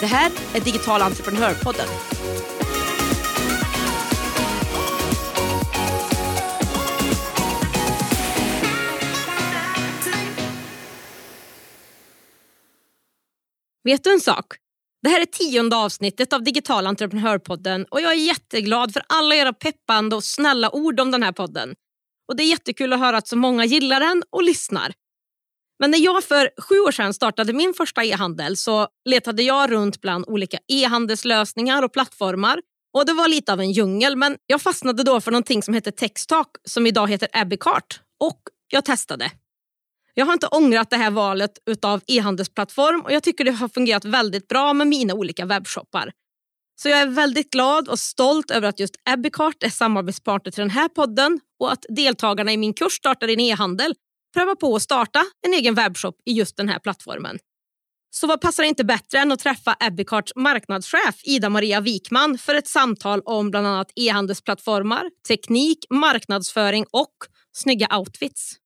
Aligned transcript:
Det 0.00 0.06
här 0.06 0.32
är 0.54 0.60
Digital 0.60 1.02
entreprenörpodden. 1.02 1.88
Vet 13.84 14.04
du 14.04 14.12
en 14.12 14.20
sak? 14.20 14.44
Det 15.02 15.08
här 15.08 15.20
är 15.20 15.26
tionde 15.26 15.76
avsnittet 15.76 16.32
av 16.32 16.42
Digital 16.42 16.86
entreprenörpodden 16.86 17.84
och 17.90 18.00
jag 18.00 18.12
är 18.12 18.26
jätteglad 18.26 18.92
för 18.92 19.02
alla 19.08 19.34
era 19.34 19.52
peppande 19.52 20.16
och 20.16 20.24
snälla 20.24 20.70
ord 20.70 21.00
om 21.00 21.10
den 21.10 21.22
här 21.22 21.32
podden. 21.32 21.74
Och 22.28 22.36
Det 22.36 22.42
är 22.42 22.50
jättekul 22.50 22.92
att 22.92 23.00
höra 23.00 23.16
att 23.16 23.28
så 23.28 23.36
många 23.36 23.64
gillar 23.64 24.00
den 24.00 24.22
och 24.30 24.42
lyssnar. 24.42 24.92
Men 25.78 25.90
när 25.90 25.98
jag 25.98 26.24
för 26.24 26.50
sju 26.60 26.78
år 26.78 26.92
sedan 26.92 27.14
startade 27.14 27.52
min 27.52 27.74
första 27.74 28.04
e-handel 28.04 28.56
så 28.56 28.88
letade 29.08 29.42
jag 29.42 29.70
runt 29.70 30.00
bland 30.00 30.24
olika 30.28 30.58
e-handelslösningar 30.68 31.82
och 31.82 31.92
plattformar. 31.92 32.60
Och 32.94 33.06
Det 33.06 33.12
var 33.12 33.28
lite 33.28 33.52
av 33.52 33.60
en 33.60 33.72
djungel 33.72 34.16
men 34.16 34.36
jag 34.46 34.62
fastnade 34.62 35.02
då 35.02 35.20
för 35.20 35.30
någonting 35.30 35.62
som 35.62 35.74
heter 35.74 35.90
Textalk 35.90 36.48
som 36.64 36.86
idag 36.86 37.10
heter 37.10 37.28
Abbycart 37.32 38.00
och 38.20 38.40
jag 38.68 38.84
testade. 38.84 39.30
Jag 40.14 40.26
har 40.26 40.32
inte 40.32 40.46
ångrat 40.46 40.90
det 40.90 40.96
här 40.96 41.10
valet 41.10 41.58
av 41.82 42.00
e-handelsplattform 42.06 43.00
och 43.00 43.12
jag 43.12 43.22
tycker 43.22 43.44
det 43.44 43.50
har 43.50 43.68
fungerat 43.68 44.04
väldigt 44.04 44.48
bra 44.48 44.72
med 44.72 44.86
mina 44.86 45.14
olika 45.14 45.46
webbshoppar. 45.46 46.12
Så 46.82 46.88
jag 46.88 46.98
är 46.98 47.06
väldigt 47.06 47.50
glad 47.50 47.88
och 47.88 47.98
stolt 47.98 48.50
över 48.50 48.68
att 48.68 48.80
just 48.80 48.94
Abbycart 49.10 49.62
är 49.62 49.70
samarbetspartner 49.70 50.52
till 50.52 50.60
den 50.60 50.70
här 50.70 50.88
podden 50.88 51.40
och 51.60 51.72
att 51.72 51.84
deltagarna 51.88 52.52
i 52.52 52.56
min 52.56 52.74
kurs 52.74 52.92
Starta 52.92 53.26
din 53.26 53.40
e-handel 53.40 53.94
pröva 54.38 54.56
på 54.56 54.76
att 54.76 54.82
starta 54.82 55.24
en 55.46 55.54
egen 55.54 55.74
webbshop 55.74 56.16
i 56.26 56.32
just 56.32 56.56
den 56.56 56.68
här 56.68 56.78
plattformen. 56.78 57.38
Så 58.10 58.26
vad 58.26 58.40
passar 58.40 58.64
inte 58.64 58.84
bättre 58.84 59.18
än 59.18 59.32
att 59.32 59.40
träffa 59.40 59.76
Abicarts 59.80 60.32
marknadschef 60.36 61.20
Ida-Maria 61.22 61.80
Wikman 61.80 62.38
för 62.38 62.54
ett 62.54 62.66
samtal 62.66 63.22
om 63.24 63.50
bland 63.50 63.66
annat 63.66 63.92
e-handelsplattformar, 63.96 65.10
teknik, 65.28 65.78
marknadsföring 65.90 66.86
och 66.90 67.14
snygga 67.52 67.96
outfits. 67.98 68.56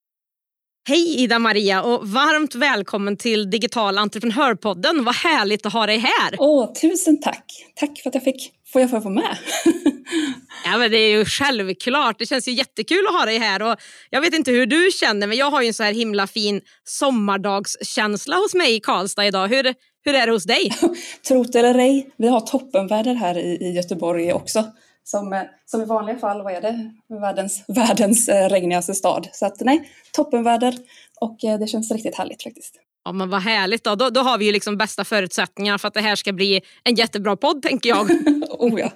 Hej 0.84 1.20
Ida-Maria 1.22 1.82
och 1.82 2.08
varmt 2.08 2.54
välkommen 2.54 3.16
till 3.16 3.50
Digital 3.50 3.98
entreprenörpodden. 3.98 5.04
Vad 5.04 5.14
härligt 5.14 5.66
att 5.66 5.72
ha 5.72 5.86
dig 5.86 5.98
här. 5.98 6.34
Åh, 6.38 6.72
tusen 6.72 7.20
tack. 7.20 7.44
Tack 7.74 8.00
för 8.02 8.10
att 8.10 8.14
jag 8.14 8.24
fick 8.24 8.52
får 8.72 8.80
jag 8.80 8.90
få 8.90 8.98
vara 8.98 9.14
med. 9.14 9.36
ja, 10.64 10.78
men 10.78 10.90
det 10.90 10.96
är 10.96 11.18
ju 11.18 11.24
självklart. 11.24 12.18
Det 12.18 12.26
känns 12.26 12.48
ju 12.48 12.52
jättekul 12.52 13.06
att 13.08 13.14
ha 13.14 13.24
dig 13.24 13.38
här. 13.38 13.62
Och 13.62 13.76
jag 14.10 14.20
vet 14.20 14.34
inte 14.34 14.50
hur 14.50 14.66
du 14.66 14.90
känner, 15.00 15.26
men 15.26 15.36
jag 15.36 15.50
har 15.50 15.62
ju 15.62 15.68
en 15.68 15.74
så 15.74 15.82
här 15.82 15.92
himla 15.92 16.26
fin 16.26 16.60
sommardagskänsla 16.84 18.36
hos 18.36 18.54
mig 18.54 18.74
i 18.74 18.80
Karlstad 18.80 19.26
idag. 19.26 19.48
Hur, 19.48 19.74
hur 20.04 20.14
är 20.14 20.26
det 20.26 20.32
hos 20.32 20.44
dig? 20.44 20.72
Trot 21.28 21.54
eller 21.54 21.78
ej, 21.78 22.10
vi 22.16 22.28
har 22.28 22.40
toppenväder 22.40 23.14
här 23.14 23.38
i, 23.38 23.58
i 23.60 23.72
Göteborg 23.72 24.32
också. 24.32 24.64
Som, 25.04 25.32
eh, 25.32 25.42
som 25.66 25.82
i 25.82 25.84
vanliga 25.84 26.18
fall, 26.18 26.42
vad 26.42 26.52
är 26.52 26.60
det, 26.60 26.90
världens, 27.20 27.64
världens 27.68 28.28
eh, 28.28 28.48
regnigaste 28.48 28.94
stad. 28.94 29.28
Så 29.32 29.46
att 29.46 29.60
nej, 29.60 29.90
toppenväder 30.12 30.74
och 31.20 31.44
eh, 31.44 31.58
det 31.58 31.66
känns 31.66 31.90
riktigt 31.90 32.14
härligt 32.14 32.42
faktiskt. 32.42 32.74
Ja 33.04 33.12
men 33.12 33.30
vad 33.30 33.40
härligt 33.40 33.84
då. 33.84 33.94
då. 33.94 34.10
Då 34.10 34.20
har 34.20 34.38
vi 34.38 34.44
ju 34.44 34.52
liksom 34.52 34.76
bästa 34.76 35.04
förutsättningar 35.04 35.78
för 35.78 35.88
att 35.88 35.94
det 35.94 36.00
här 36.00 36.16
ska 36.16 36.32
bli 36.32 36.62
en 36.84 36.94
jättebra 36.94 37.36
podd 37.36 37.62
tänker 37.62 37.88
jag. 37.88 38.10
oh 38.50 38.80
ja. 38.80 38.90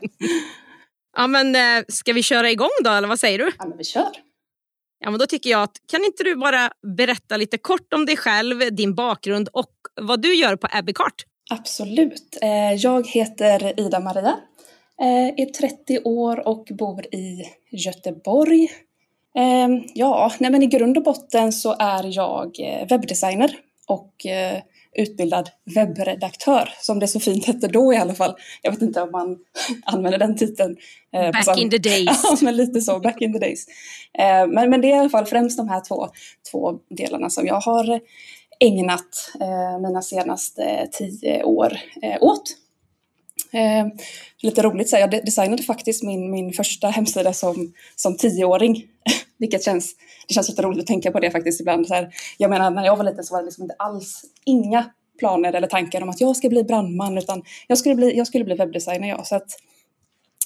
ja 1.16 1.26
men 1.26 1.56
ska 1.88 2.12
vi 2.12 2.22
köra 2.22 2.50
igång 2.50 2.68
då 2.84 2.90
eller 2.90 3.08
vad 3.08 3.20
säger 3.20 3.38
du? 3.38 3.52
Ja 3.58 3.66
men 3.66 3.78
vi 3.78 3.84
kör. 3.84 4.10
Ja 4.98 5.10
men 5.10 5.20
då 5.20 5.26
tycker 5.26 5.50
jag 5.50 5.62
att 5.62 5.76
kan 5.88 6.04
inte 6.04 6.24
du 6.24 6.36
bara 6.36 6.70
berätta 6.96 7.36
lite 7.36 7.58
kort 7.58 7.92
om 7.94 8.06
dig 8.06 8.16
själv, 8.16 8.74
din 8.74 8.94
bakgrund 8.94 9.48
och 9.52 9.72
vad 10.00 10.22
du 10.22 10.34
gör 10.34 10.56
på 10.56 10.68
Abbycart? 10.70 11.24
Absolut. 11.50 12.38
Jag 12.78 13.08
heter 13.08 13.80
Ida 13.80 14.00
Maria 14.00 14.36
är 14.98 15.46
30 15.46 16.00
år 16.04 16.48
och 16.48 16.68
bor 16.70 17.14
i 17.14 17.42
Göteborg. 17.70 18.68
Ehm, 19.38 19.82
ja, 19.94 20.32
nej 20.38 20.50
men 20.50 20.62
i 20.62 20.66
grund 20.66 20.96
och 20.96 21.02
botten 21.02 21.52
så 21.52 21.76
är 21.78 22.16
jag 22.16 22.60
eh, 22.60 22.88
webbdesigner 22.88 23.56
och 23.86 24.26
eh, 24.26 24.62
utbildad 24.94 25.50
webbredaktör, 25.74 26.68
som 26.80 26.98
det 26.98 27.08
så 27.08 27.20
fint 27.20 27.44
hette 27.46 27.68
då 27.68 27.92
i 27.92 27.96
alla 27.96 28.14
fall. 28.14 28.34
Jag 28.62 28.70
vet 28.70 28.82
inte 28.82 29.02
om 29.02 29.10
man 29.10 29.38
använder 29.84 30.18
den 30.18 30.36
titeln. 30.36 30.76
Back 31.12 31.58
in 31.58 31.70
the 31.70 31.78
days. 31.88 32.20
ja, 32.22 32.36
men 32.42 32.56
lite 32.56 32.80
så, 32.80 32.98
back 32.98 33.20
in 33.20 33.32
the 33.32 33.38
days. 33.38 33.66
Men, 34.48 34.70
men 34.70 34.80
det 34.80 34.92
är 34.92 34.96
i 34.96 34.98
alla 34.98 35.08
fall 35.08 35.26
främst 35.26 35.56
de 35.56 35.68
här 35.68 35.80
två, 35.80 36.08
två 36.50 36.72
delarna 36.90 37.30
som 37.30 37.46
jag 37.46 37.60
har 37.60 38.00
ägnat 38.60 39.32
mina 39.82 40.02
senaste 40.02 40.88
tio 40.92 41.42
år 41.42 41.78
åt. 42.20 42.56
Eh, 43.56 43.86
lite 44.42 44.62
roligt 44.62 44.88
så 44.88 44.96
jag 44.96 45.10
designade 45.10 45.62
faktiskt 45.62 46.02
min, 46.02 46.30
min 46.30 46.52
första 46.52 46.88
hemsida 46.88 47.32
som, 47.32 47.72
som 47.96 48.16
tioåring. 48.16 48.84
Vilket 49.38 49.64
känns, 49.64 49.94
det 50.28 50.34
känns 50.34 50.48
lite 50.48 50.62
roligt 50.62 50.80
att 50.80 50.86
tänka 50.86 51.10
på 51.10 51.20
det 51.20 51.30
faktiskt 51.30 51.60
ibland. 51.60 51.86
Så 51.86 51.94
här, 51.94 52.08
jag 52.38 52.50
menar 52.50 52.70
när 52.70 52.84
jag 52.84 52.96
var 52.96 53.04
liten 53.04 53.24
så 53.24 53.34
var 53.34 53.42
det 53.42 53.46
liksom 53.46 53.62
inte 53.62 53.74
alls 53.78 54.22
inga 54.44 54.90
planer 55.18 55.52
eller 55.52 55.68
tankar 55.68 56.02
om 56.02 56.08
att 56.08 56.20
jag 56.20 56.36
ska 56.36 56.48
bli 56.48 56.64
brandman 56.64 57.18
utan 57.18 57.42
jag 57.66 57.78
skulle 57.78 57.94
bli, 57.94 58.16
jag 58.16 58.26
skulle 58.26 58.44
bli 58.44 58.54
webbdesigner. 58.54 59.08
Ja, 59.08 59.24
så 59.24 59.36
att, 59.36 59.50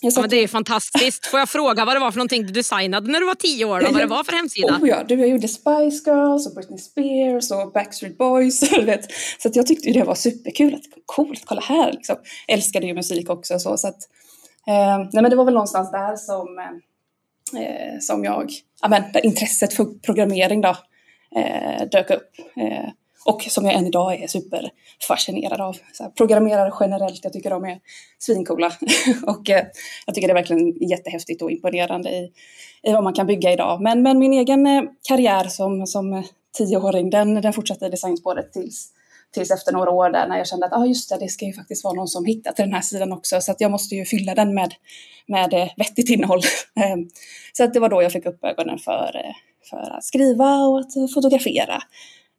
Ja, 0.03 0.21
men 0.21 0.31
det 0.31 0.37
är 0.37 0.49
fantastiskt. 0.49 1.27
Får 1.27 1.39
jag 1.39 1.49
fråga 1.49 1.85
vad 1.85 1.97
det 1.97 2.01
var 2.01 2.11
för 2.11 2.19
någonting 2.19 2.47
du 2.47 2.53
designade 2.53 3.13
när 3.13 3.21
du 3.21 3.27
var 3.27 3.35
tio 3.35 3.65
år? 3.65 3.81
Då? 3.81 3.93
Vad 3.93 4.01
det 4.01 4.07
var 4.07 4.25
för 4.25 4.33
hemsida? 4.33 4.79
Oh, 4.81 4.89
ja. 4.89 5.05
du, 5.09 5.15
jag 5.15 5.29
gjorde 5.29 5.49
Spice 5.49 6.11
Girls 6.11 6.47
och 6.47 6.55
Britney 6.55 6.79
Spears 6.79 7.51
och 7.51 7.73
Backstreet 7.73 8.19
Boys. 8.19 8.61
Så 9.39 9.49
att 9.49 9.57
jag 9.57 9.67
tyckte 9.67 9.91
det 9.91 10.05
var 10.05 10.15
superkul. 10.15 10.75
Att, 10.75 10.83
coolt, 11.07 11.43
kolla 11.47 11.61
här. 11.61 11.93
Liksom. 11.93 12.17
Älskade 12.49 12.87
ju 12.87 12.95
musik 12.95 13.31
också. 13.31 13.59
Så, 13.59 13.77
så 13.77 13.89
att, 13.89 13.99
eh, 14.67 14.99
nej, 15.13 15.23
men 15.23 15.31
det 15.31 15.37
var 15.37 15.45
väl 15.45 15.55
någonstans 15.55 15.91
där 15.91 16.17
som, 16.17 16.59
eh, 17.61 17.99
som 18.01 18.25
jag, 18.25 18.51
ja, 18.83 18.89
men, 18.89 19.03
intresset 19.23 19.73
för 19.73 19.85
programmering 19.85 20.61
då, 20.61 20.77
eh, 21.37 21.89
dök 21.93 22.11
upp. 22.11 22.31
Eh, 22.57 22.89
och 23.25 23.43
som 23.43 23.65
jag 23.65 23.75
än 23.75 23.87
idag 23.87 24.23
är 24.23 24.27
superfascinerad 24.27 25.61
av. 25.61 25.77
Så 25.93 26.03
här, 26.03 26.11
programmerare 26.11 26.73
generellt, 26.81 27.21
jag 27.25 27.33
tycker 27.33 27.51
de 27.51 27.65
är 27.65 27.79
svincoola. 28.19 28.73
och 29.27 29.51
eh, 29.51 29.65
jag 30.07 30.15
tycker 30.15 30.29
det 30.29 30.33
är 30.33 30.43
verkligen 30.43 30.89
jättehäftigt 30.89 31.43
och 31.43 31.51
imponerande 31.51 32.11
i, 32.11 32.33
i 32.83 32.93
vad 32.93 33.05
man 33.05 33.13
kan 33.13 33.27
bygga 33.27 33.53
idag. 33.53 33.83
Men, 33.83 34.03
men 34.03 34.19
min 34.19 34.33
egen 34.33 34.67
eh, 34.67 34.83
karriär 35.09 35.45
som, 35.45 35.87
som 35.87 36.13
eh, 36.13 36.25
tioåring, 36.59 37.11
den, 37.11 37.35
den 37.35 37.53
fortsatte 37.53 37.87
i 37.87 37.89
designspåret 37.89 38.53
tills, 38.53 38.89
tills 39.35 39.51
efter 39.51 39.73
några 39.73 39.91
år 39.91 40.11
där 40.11 40.29
när 40.29 40.39
jag 40.39 40.47
kände 40.47 40.67
att 40.67 40.73
ah, 40.73 40.87
just 40.87 41.11
det, 41.11 41.19
det 41.19 41.29
ska 41.29 41.45
ju 41.45 41.53
faktiskt 41.53 41.85
vara 41.85 41.95
någon 41.95 42.09
som 42.09 42.25
hittar 42.25 42.53
till 42.53 42.65
den 42.65 42.75
här 42.75 42.81
sidan 42.81 43.13
också. 43.13 43.41
Så 43.41 43.53
att 43.53 43.61
jag 43.61 43.71
måste 43.71 43.95
ju 43.95 44.05
fylla 44.05 44.35
den 44.35 44.55
med, 44.55 44.75
med 45.27 45.55
eh, 45.55 45.69
vettigt 45.77 46.11
innehåll. 46.11 46.41
Eh, 46.81 46.97
så 47.53 47.65
att 47.65 47.75
det 47.75 47.81
var 47.81 47.89
då 47.89 48.03
jag 48.03 48.13
fick 48.13 48.27
upp 48.27 48.45
ögonen 48.45 48.79
för, 48.79 49.17
eh, 49.25 49.35
för 49.71 49.97
att 49.97 50.05
skriva 50.05 50.57
och 50.57 50.81
att 50.81 50.93
fotografera. 51.15 51.83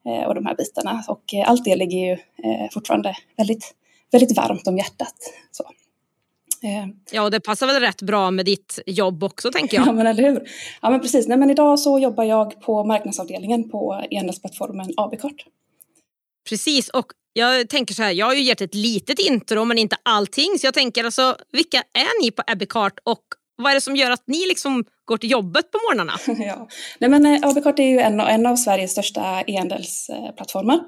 Eh, 0.05 0.27
och 0.27 0.35
de 0.35 0.45
här 0.45 0.55
bitarna. 0.55 1.03
Och 1.07 1.33
eh, 1.33 1.49
allt 1.49 1.65
det 1.65 1.75
ligger 1.75 1.97
ju 1.97 2.11
eh, 2.11 2.69
fortfarande 2.71 3.15
väldigt, 3.37 3.73
väldigt 4.11 4.37
varmt 4.37 4.67
om 4.67 4.77
hjärtat. 4.77 5.15
Så. 5.51 5.63
Ja, 7.11 7.23
och 7.23 7.31
det 7.31 7.39
passar 7.39 7.67
väl 7.67 7.79
rätt 7.79 8.01
bra 8.01 8.31
med 8.31 8.45
ditt 8.45 8.79
jobb 8.85 9.23
också 9.23 9.51
tänker 9.51 9.77
jag. 9.77 9.87
Ja, 9.87 9.91
men 9.91 10.07
eller 10.07 10.23
hur. 10.23 10.49
Ja, 10.81 10.89
men 10.89 10.99
precis. 10.99 11.27
Nej, 11.27 11.37
men 11.37 11.49
idag 11.49 11.79
så 11.79 11.99
jobbar 11.99 12.23
jag 12.23 12.61
på 12.61 12.83
marknadsavdelningen 12.83 13.69
på 13.69 14.03
e-handelsplattformen 14.11 14.93
Abicart. 14.97 15.45
Precis, 16.49 16.89
och 16.89 17.05
jag 17.33 17.69
tänker 17.69 17.93
så 17.93 18.03
här, 18.03 18.11
jag 18.11 18.25
har 18.25 18.33
ju 18.33 18.41
gett 18.41 18.61
ett 18.61 18.75
litet 18.75 19.19
intro 19.19 19.65
men 19.65 19.77
inte 19.77 19.95
allting. 20.03 20.59
Så 20.59 20.67
jag 20.67 20.73
tänker 20.73 21.03
alltså, 21.03 21.35
vilka 21.51 21.77
är 21.77 22.23
ni 22.23 22.31
på 22.31 22.43
Abicart 22.47 22.99
och 23.03 23.23
vad 23.55 23.71
är 23.71 23.75
det 23.75 23.81
som 23.81 23.95
gör 23.95 24.11
att 24.11 24.23
ni 24.25 24.47
liksom 24.47 24.83
går 25.05 25.17
till 25.17 25.31
jobbet 25.31 25.71
på 25.71 25.77
morgnarna? 25.77 26.13
ja. 26.45 26.67
Nej, 26.99 27.09
men 27.09 27.25
eh, 27.25 27.49
AB-kort 27.49 27.79
är 27.79 27.83
ju 27.83 27.99
en, 27.99 28.19
en 28.19 28.45
av 28.45 28.55
Sveriges 28.55 28.91
största 28.91 29.43
e-handelsplattformar. 29.47 30.79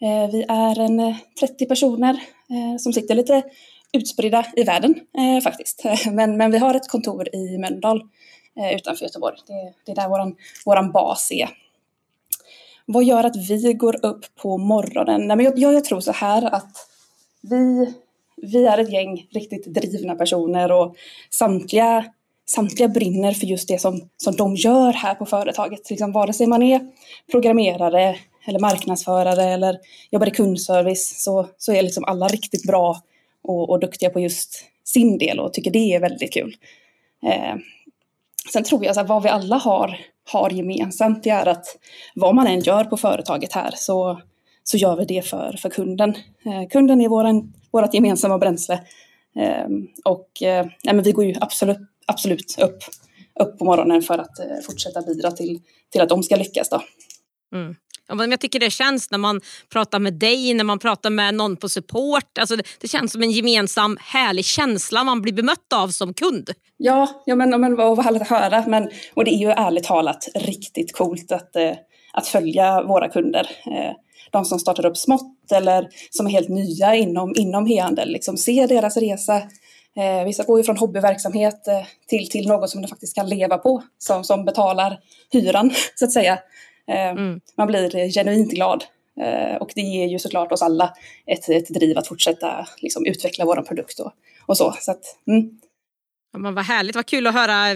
Eh, 0.00 0.30
vi 0.32 0.44
är 0.48 0.80
en 0.80 1.14
30 1.40 1.64
eh, 1.64 1.68
personer 1.68 2.12
eh, 2.50 2.78
som 2.78 2.92
sitter 2.92 3.14
lite 3.14 3.42
utspridda 3.92 4.46
i 4.56 4.62
världen 4.62 4.94
eh, 5.18 5.42
faktiskt. 5.42 5.84
Men, 6.12 6.36
men 6.36 6.50
vi 6.50 6.58
har 6.58 6.74
ett 6.74 6.88
kontor 6.88 7.34
i 7.34 7.58
Mölndal 7.58 8.02
utanför 8.74 9.04
Göteborg. 9.04 9.36
Det, 9.46 9.72
det 9.84 9.92
är 9.92 9.96
där 9.96 10.08
vår 10.08 10.34
våran 10.64 10.92
bas 10.92 11.32
är. 11.32 11.48
Vad 12.86 13.04
gör 13.04 13.24
att 13.24 13.36
vi 13.36 13.74
går 13.74 14.06
upp 14.06 14.34
på 14.34 14.58
morgonen? 14.58 15.26
Nej, 15.26 15.36
men 15.36 15.44
jag, 15.44 15.58
jag 15.58 15.84
tror 15.84 16.00
så 16.00 16.12
här 16.12 16.54
att 16.54 16.76
vi, 17.40 17.94
vi 18.36 18.66
är 18.66 18.78
ett 18.78 18.92
gäng 18.92 19.26
riktigt 19.30 19.66
drivna 19.66 20.14
personer 20.14 20.72
och 20.72 20.96
samtliga, 21.30 22.04
samtliga 22.48 22.88
brinner 22.88 23.32
för 23.32 23.46
just 23.46 23.68
det 23.68 23.80
som, 23.80 24.08
som 24.16 24.36
de 24.36 24.56
gör 24.56 24.92
här 24.92 25.14
på 25.14 25.26
företaget. 25.26 25.90
Liksom, 25.90 26.12
vare 26.12 26.32
sig 26.32 26.46
man 26.46 26.62
är 26.62 26.80
programmerare 27.30 28.16
eller 28.46 28.60
marknadsförare 28.60 29.44
eller 29.44 29.78
jobbar 30.10 30.26
i 30.26 30.30
kundservice 30.30 31.22
så, 31.24 31.48
så 31.58 31.72
är 31.72 31.82
liksom 31.82 32.04
alla 32.04 32.28
riktigt 32.28 32.66
bra 32.66 33.00
och, 33.42 33.70
och 33.70 33.80
duktiga 33.80 34.10
på 34.10 34.20
just 34.20 34.64
sin 34.84 35.18
del 35.18 35.40
och 35.40 35.52
tycker 35.52 35.70
det 35.70 35.94
är 35.94 36.00
väldigt 36.00 36.32
kul. 36.32 36.56
Eh, 37.26 37.54
sen 38.52 38.64
tror 38.64 38.84
jag 38.84 38.98
att 38.98 39.08
vad 39.08 39.22
vi 39.22 39.28
alla 39.28 39.56
har, 39.56 39.98
har 40.30 40.50
gemensamt 40.50 41.22
det 41.22 41.30
är 41.30 41.46
att 41.46 41.66
vad 42.14 42.34
man 42.34 42.46
än 42.46 42.60
gör 42.60 42.84
på 42.84 42.96
företaget 42.96 43.52
här 43.52 43.74
så, 43.76 44.20
så 44.64 44.76
gör 44.76 44.96
vi 44.96 45.04
det 45.04 45.22
för, 45.22 45.56
för 45.62 45.70
kunden. 45.70 46.10
Eh, 46.44 46.68
kunden 46.70 47.00
är 47.00 47.08
våran, 47.08 47.52
vårt 47.70 47.94
gemensamma 47.94 48.38
bränsle. 48.38 48.74
Eh, 49.36 49.66
och 50.04 50.42
eh, 50.42 50.66
nej, 50.84 50.94
men 50.94 51.02
vi 51.02 51.12
går 51.12 51.24
ju 51.24 51.34
absolut, 51.40 51.78
absolut 52.06 52.58
upp, 52.58 52.78
upp 53.40 53.58
på 53.58 53.64
morgonen 53.64 54.02
för 54.02 54.18
att 54.18 54.38
eh, 54.38 54.60
fortsätta 54.66 55.02
bidra 55.02 55.30
till, 55.30 55.60
till 55.92 56.00
att 56.00 56.08
de 56.08 56.22
ska 56.22 56.36
lyckas. 56.36 56.68
Då. 56.68 56.82
Mm. 57.54 57.74
Jag 58.08 58.40
tycker 58.40 58.60
det 58.60 58.70
känns 58.70 59.10
när 59.10 59.18
man 59.18 59.40
pratar 59.72 59.98
med 59.98 60.14
dig, 60.14 60.54
när 60.54 60.64
man 60.64 60.78
pratar 60.78 61.10
med 61.10 61.34
någon 61.34 61.56
på 61.56 61.68
support. 61.68 62.38
Alltså 62.38 62.56
det, 62.56 62.62
det 62.80 62.88
känns 62.88 63.12
som 63.12 63.22
en 63.22 63.30
gemensam 63.30 63.98
härlig 64.00 64.44
känsla 64.44 65.04
man 65.04 65.22
blir 65.22 65.32
bemött 65.32 65.72
av 65.74 65.88
som 65.88 66.14
kund. 66.14 66.50
Ja, 66.76 67.22
ja 67.26 67.34
men, 67.34 67.60
men 67.60 67.76
vad 67.76 68.04
härligt 68.04 68.22
att 68.22 68.28
höra. 68.28 68.64
Men, 68.66 68.90
och 69.14 69.24
det 69.24 69.30
är 69.30 69.38
ju 69.38 69.50
ärligt 69.50 69.84
talat 69.84 70.28
riktigt 70.34 70.92
coolt 70.92 71.32
att, 71.32 71.56
eh, 71.56 71.72
att 72.12 72.26
följa 72.26 72.82
våra 72.82 73.08
kunder. 73.08 73.50
De 74.30 74.44
som 74.44 74.58
startar 74.58 74.86
upp 74.86 74.96
smått 74.96 75.52
eller 75.52 75.88
som 76.10 76.26
är 76.26 76.30
helt 76.30 76.48
nya 76.48 76.94
inom, 76.94 77.34
inom 77.36 77.66
e-handel. 77.66 78.08
Liksom, 78.12 78.36
se 78.36 78.66
deras 78.66 78.96
resa. 78.96 79.42
Eh, 79.96 80.24
vissa 80.24 80.44
går 80.44 80.58
ju 80.58 80.64
från 80.64 80.76
hobbyverksamhet 80.76 81.68
eh, 81.68 81.82
till, 82.06 82.30
till 82.30 82.48
något 82.48 82.70
som 82.70 82.82
de 82.82 82.88
faktiskt 82.88 83.14
kan 83.14 83.28
leva 83.28 83.58
på, 83.58 83.82
som, 83.98 84.24
som 84.24 84.44
betalar 84.44 85.00
hyran 85.32 85.70
så 85.94 86.04
att 86.04 86.12
säga. 86.12 86.38
Eh, 86.88 87.08
mm. 87.08 87.40
Man 87.56 87.66
blir 87.66 88.12
genuint 88.12 88.50
glad. 88.50 88.84
Eh, 89.20 89.56
och 89.56 89.72
det 89.74 89.80
ger 89.80 90.06
ju 90.06 90.18
såklart 90.18 90.52
oss 90.52 90.62
alla 90.62 90.94
ett, 91.26 91.48
ett 91.48 91.68
driv 91.68 91.98
att 91.98 92.08
fortsätta 92.08 92.68
liksom, 92.78 93.06
utveckla 93.06 93.44
vår 93.44 93.62
produkt 93.62 94.00
och, 94.00 94.12
och 94.46 94.56
så. 94.56 94.74
så 94.80 94.90
att, 94.90 95.02
mm. 95.26 95.50
ja, 96.32 96.38
men 96.38 96.54
vad 96.54 96.64
härligt, 96.64 96.96
vad 96.96 97.06
kul 97.06 97.26
att 97.26 97.34
höra 97.34 97.74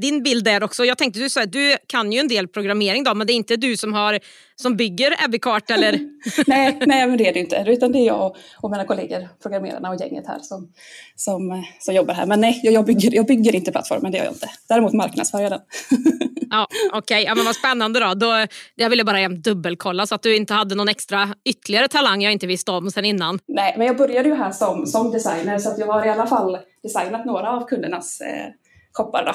din 0.00 0.22
bild 0.22 0.44
där 0.44 0.62
också. 0.62 0.84
Jag 0.84 0.98
tänkte 0.98 1.20
du 1.20 1.30
sa 1.30 1.46
du 1.46 1.76
kan 1.86 2.12
ju 2.12 2.18
en 2.18 2.28
del 2.28 2.48
programmering 2.48 3.04
då, 3.04 3.14
men 3.14 3.26
det 3.26 3.32
är 3.32 3.34
inte 3.34 3.56
du 3.56 3.76
som, 3.76 3.92
har, 3.92 4.18
som 4.56 4.76
bygger 4.76 5.24
Abbeycart 5.24 5.70
eller? 5.70 6.00
nej, 6.46 6.78
nej, 6.86 7.06
men 7.06 7.18
det 7.18 7.28
är 7.28 7.32
det 7.32 7.40
inte. 7.40 7.64
Utan 7.66 7.92
det 7.92 7.98
är 7.98 8.06
jag 8.06 8.36
och 8.56 8.70
mina 8.70 8.84
kollegor, 8.84 9.28
programmerarna 9.42 9.90
och 9.90 10.00
gänget 10.00 10.26
här 10.26 10.38
som, 10.38 10.72
som, 11.16 11.64
som 11.78 11.94
jobbar 11.94 12.14
här. 12.14 12.26
Men 12.26 12.40
nej, 12.40 12.60
jag 12.62 12.84
bygger, 12.84 13.14
jag 13.14 13.26
bygger 13.26 13.54
inte 13.54 13.72
plattformen, 13.72 14.12
det 14.12 14.18
gör 14.18 14.24
jag 14.24 14.34
inte. 14.34 14.50
Däremot 14.68 14.92
marknadsför 14.92 15.40
jag 15.40 15.52
den. 15.52 15.60
ja, 16.50 16.66
Okej, 16.92 16.98
okay. 16.98 17.22
ja, 17.22 17.34
men 17.34 17.44
vad 17.44 17.54
spännande 17.54 18.00
då. 18.00 18.14
då. 18.14 18.46
Jag 18.74 18.90
ville 18.90 19.04
bara 19.04 19.28
dubbelkolla 19.28 20.06
så 20.06 20.14
att 20.14 20.22
du 20.22 20.36
inte 20.36 20.54
hade 20.54 20.74
någon 20.74 20.88
extra 20.88 21.28
ytterligare 21.44 21.88
talang 21.88 22.22
jag 22.22 22.32
inte 22.32 22.46
visste 22.46 22.70
om 22.70 22.90
sen 22.90 23.04
innan. 23.04 23.38
Nej, 23.48 23.74
men 23.78 23.86
jag 23.86 23.96
började 23.96 24.28
ju 24.28 24.34
här 24.34 24.52
som, 24.52 24.86
som 24.86 25.10
designer 25.10 25.58
så 25.58 25.70
att 25.70 25.78
jag 25.78 25.86
har 25.86 26.06
i 26.06 26.10
alla 26.10 26.26
fall 26.26 26.58
designat 26.82 27.24
några 27.24 27.50
av 27.50 27.66
kundernas 27.66 28.20
eh, 28.20 28.46
koppar. 28.92 29.24
Då. 29.24 29.32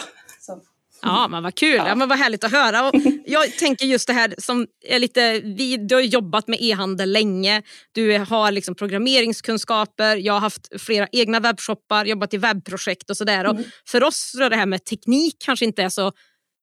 Ja, 1.01 1.27
men 1.27 1.43
vad 1.43 1.55
kul. 1.55 1.75
Ja. 1.75 1.87
ja. 1.87 1.95
men 1.95 2.09
vad 2.09 2.17
härligt 2.17 2.43
att 2.43 2.51
höra. 2.51 2.87
Och 2.87 2.95
jag 3.25 3.57
tänker 3.57 3.85
just 3.85 4.07
det 4.07 4.13
här 4.13 4.33
som 4.37 4.67
är 4.87 4.99
lite, 4.99 5.39
vi, 5.39 5.77
du 5.77 5.95
har 5.95 6.01
jobbat 6.01 6.47
med 6.47 6.57
e-handel 6.61 7.11
länge. 7.11 7.61
Du 7.91 8.17
har 8.17 8.51
liksom 8.51 8.75
programmeringskunskaper. 8.75 10.15
Jag 10.15 10.33
har 10.33 10.39
haft 10.39 10.81
flera 10.81 11.07
egna 11.11 11.39
webbshoppar, 11.39 12.05
jobbat 12.05 12.33
i 12.33 12.37
webbprojekt 12.37 13.09
och 13.09 13.17
sådär. 13.17 13.45
Mm. 13.45 13.63
för 13.87 14.03
oss 14.03 14.35
är 14.41 14.49
det 14.49 14.55
här 14.55 14.65
med 14.65 14.85
teknik 14.85 15.35
kanske 15.39 15.65
inte 15.65 15.83
är 15.83 15.89
så 15.89 16.11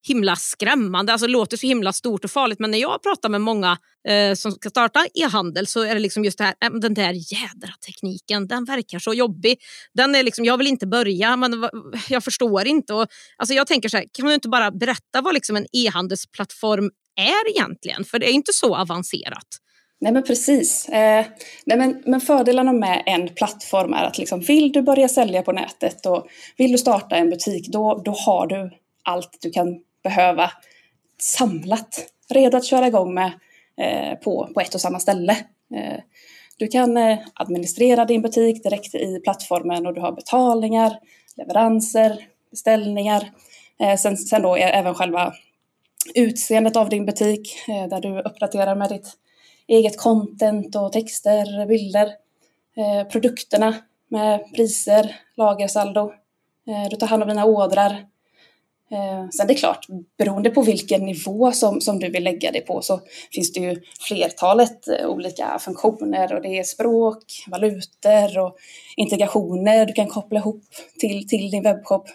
himla 0.06 0.37
skrämmande. 0.37 1.12
Alltså, 1.12 1.27
det 1.27 1.33
låter 1.33 1.56
så 1.56 1.67
himla 1.67 1.93
stort 1.93 2.25
och 2.25 2.31
farligt 2.31 2.59
men 2.59 2.71
när 2.71 2.79
jag 2.79 3.03
pratar 3.03 3.29
med 3.29 3.41
många 3.41 3.79
eh, 4.09 4.35
som 4.35 4.53
ska 4.53 4.71
starta 4.71 5.06
e-handel 5.15 5.67
så 5.67 5.83
är 5.83 5.95
det 5.95 6.00
liksom 6.00 6.25
just 6.25 6.39
det 6.39 6.45
här, 6.45 6.55
äh, 6.65 6.71
den 6.71 6.95
där 6.95 7.12
jädra 7.12 7.73
tekniken, 7.87 8.49
den 8.49 8.65
verkar 8.65 8.99
så 8.99 9.15
jobbig. 9.15 9.59
Den 9.95 10.15
är 10.15 10.23
liksom, 10.23 10.45
jag 10.45 10.59
vill 10.59 10.67
inte 10.67 10.87
börja 10.87 11.37
men 11.37 11.69
jag 12.09 12.25
förstår 12.25 12.67
inte. 12.67 12.95
Och, 12.95 13.06
alltså, 13.37 13.55
jag 13.55 13.67
tänker 13.67 13.89
så 13.89 13.97
här, 13.97 14.06
kan 14.12 14.27
du 14.27 14.35
inte 14.35 14.49
bara 14.49 14.71
berätta 14.71 15.21
vad 15.21 15.35
liksom 15.35 15.56
en 15.56 15.67
e-handelsplattform 15.73 16.91
är 17.17 17.50
egentligen? 17.50 18.05
För 18.05 18.19
det 18.19 18.31
är 18.31 18.33
inte 18.33 18.53
så 18.53 18.77
avancerat. 18.77 19.47
Nej 20.00 20.12
men 20.12 20.23
precis. 20.23 20.89
Eh, 20.89 21.27
nej 21.65 21.79
men, 21.79 22.03
men 22.06 22.21
fördelarna 22.21 22.73
med 22.73 23.03
en 23.06 23.29
plattform 23.29 23.93
är 23.93 24.05
att 24.05 24.19
liksom, 24.19 24.41
vill 24.41 24.73
du 24.73 24.83
börja 24.83 25.09
sälja 25.09 25.43
på 25.43 25.53
nätet 25.53 26.06
och 26.06 26.27
vill 26.56 26.73
du 26.73 26.79
starta 26.79 27.17
en 27.17 27.31
butik 27.31 27.69
då, 27.69 28.03
då 28.05 28.11
har 28.11 28.47
du 28.47 28.71
allt 29.05 29.39
du 29.41 29.50
kan 29.50 29.81
behöva 30.03 30.50
samlat, 31.21 32.06
redo 32.29 32.56
att 32.56 32.65
köra 32.65 32.87
igång 32.87 33.15
med 33.15 33.33
eh, 33.77 34.19
på, 34.19 34.50
på 34.55 34.61
ett 34.61 34.75
och 34.75 34.81
samma 34.81 35.00
ställe. 35.00 35.33
Eh, 35.75 36.00
du 36.56 36.69
kan 36.69 36.97
eh, 36.97 37.19
administrera 37.35 38.05
din 38.05 38.23
butik 38.23 38.62
direkt 38.62 38.95
i 38.95 39.21
plattformen 39.25 39.87
och 39.87 39.95
du 39.95 40.00
har 40.00 40.12
betalningar, 40.12 40.99
leveranser, 41.37 42.27
beställningar. 42.50 43.31
Eh, 43.81 43.97
sen, 43.97 44.17
sen 44.17 44.43
då 44.43 44.56
är 44.56 44.69
även 44.69 44.95
själva 44.95 45.33
utseendet 46.15 46.77
av 46.77 46.89
din 46.89 47.06
butik 47.06 47.69
eh, 47.69 47.89
där 47.89 48.00
du 48.00 48.21
uppdaterar 48.21 48.75
med 48.75 48.89
ditt 48.89 49.12
eget 49.67 49.99
content 49.99 50.77
och 50.77 50.93
texter, 50.93 51.67
bilder. 51.67 52.09
Eh, 52.77 53.09
produkterna 53.09 53.75
med 54.09 54.55
priser, 54.55 55.17
lagersaldo. 55.37 56.12
Eh, 56.69 56.91
du 56.91 56.97
tar 56.97 57.06
hand 57.06 57.23
om 57.23 57.29
dina 57.29 57.45
ordrar, 57.45 58.06
Eh, 58.90 59.29
sen 59.29 59.46
det 59.46 59.52
är 59.52 59.58
klart, 59.58 59.87
beroende 60.19 60.50
på 60.50 60.62
vilken 60.62 61.06
nivå 61.06 61.52
som, 61.52 61.81
som 61.81 61.99
du 61.99 62.11
vill 62.11 62.25
lägga 62.25 62.52
det 62.52 62.61
på 62.61 62.82
så 62.82 63.00
finns 63.32 63.52
det 63.52 63.61
ju 63.61 63.82
flertalet 64.00 64.88
eh, 64.88 65.06
olika 65.06 65.58
funktioner 65.58 66.35
och 66.35 66.43
det 66.43 66.58
är 66.58 66.64
språk, 66.64 67.25
valutor 67.50 68.38
och 68.38 68.56
integrationer 68.96 69.87
du 69.87 69.93
kan 69.93 70.06
koppla 70.06 70.38
ihop 70.38 70.62
till, 70.99 71.29
till 71.29 71.50
din 71.50 71.62
webbshop. 71.62 72.08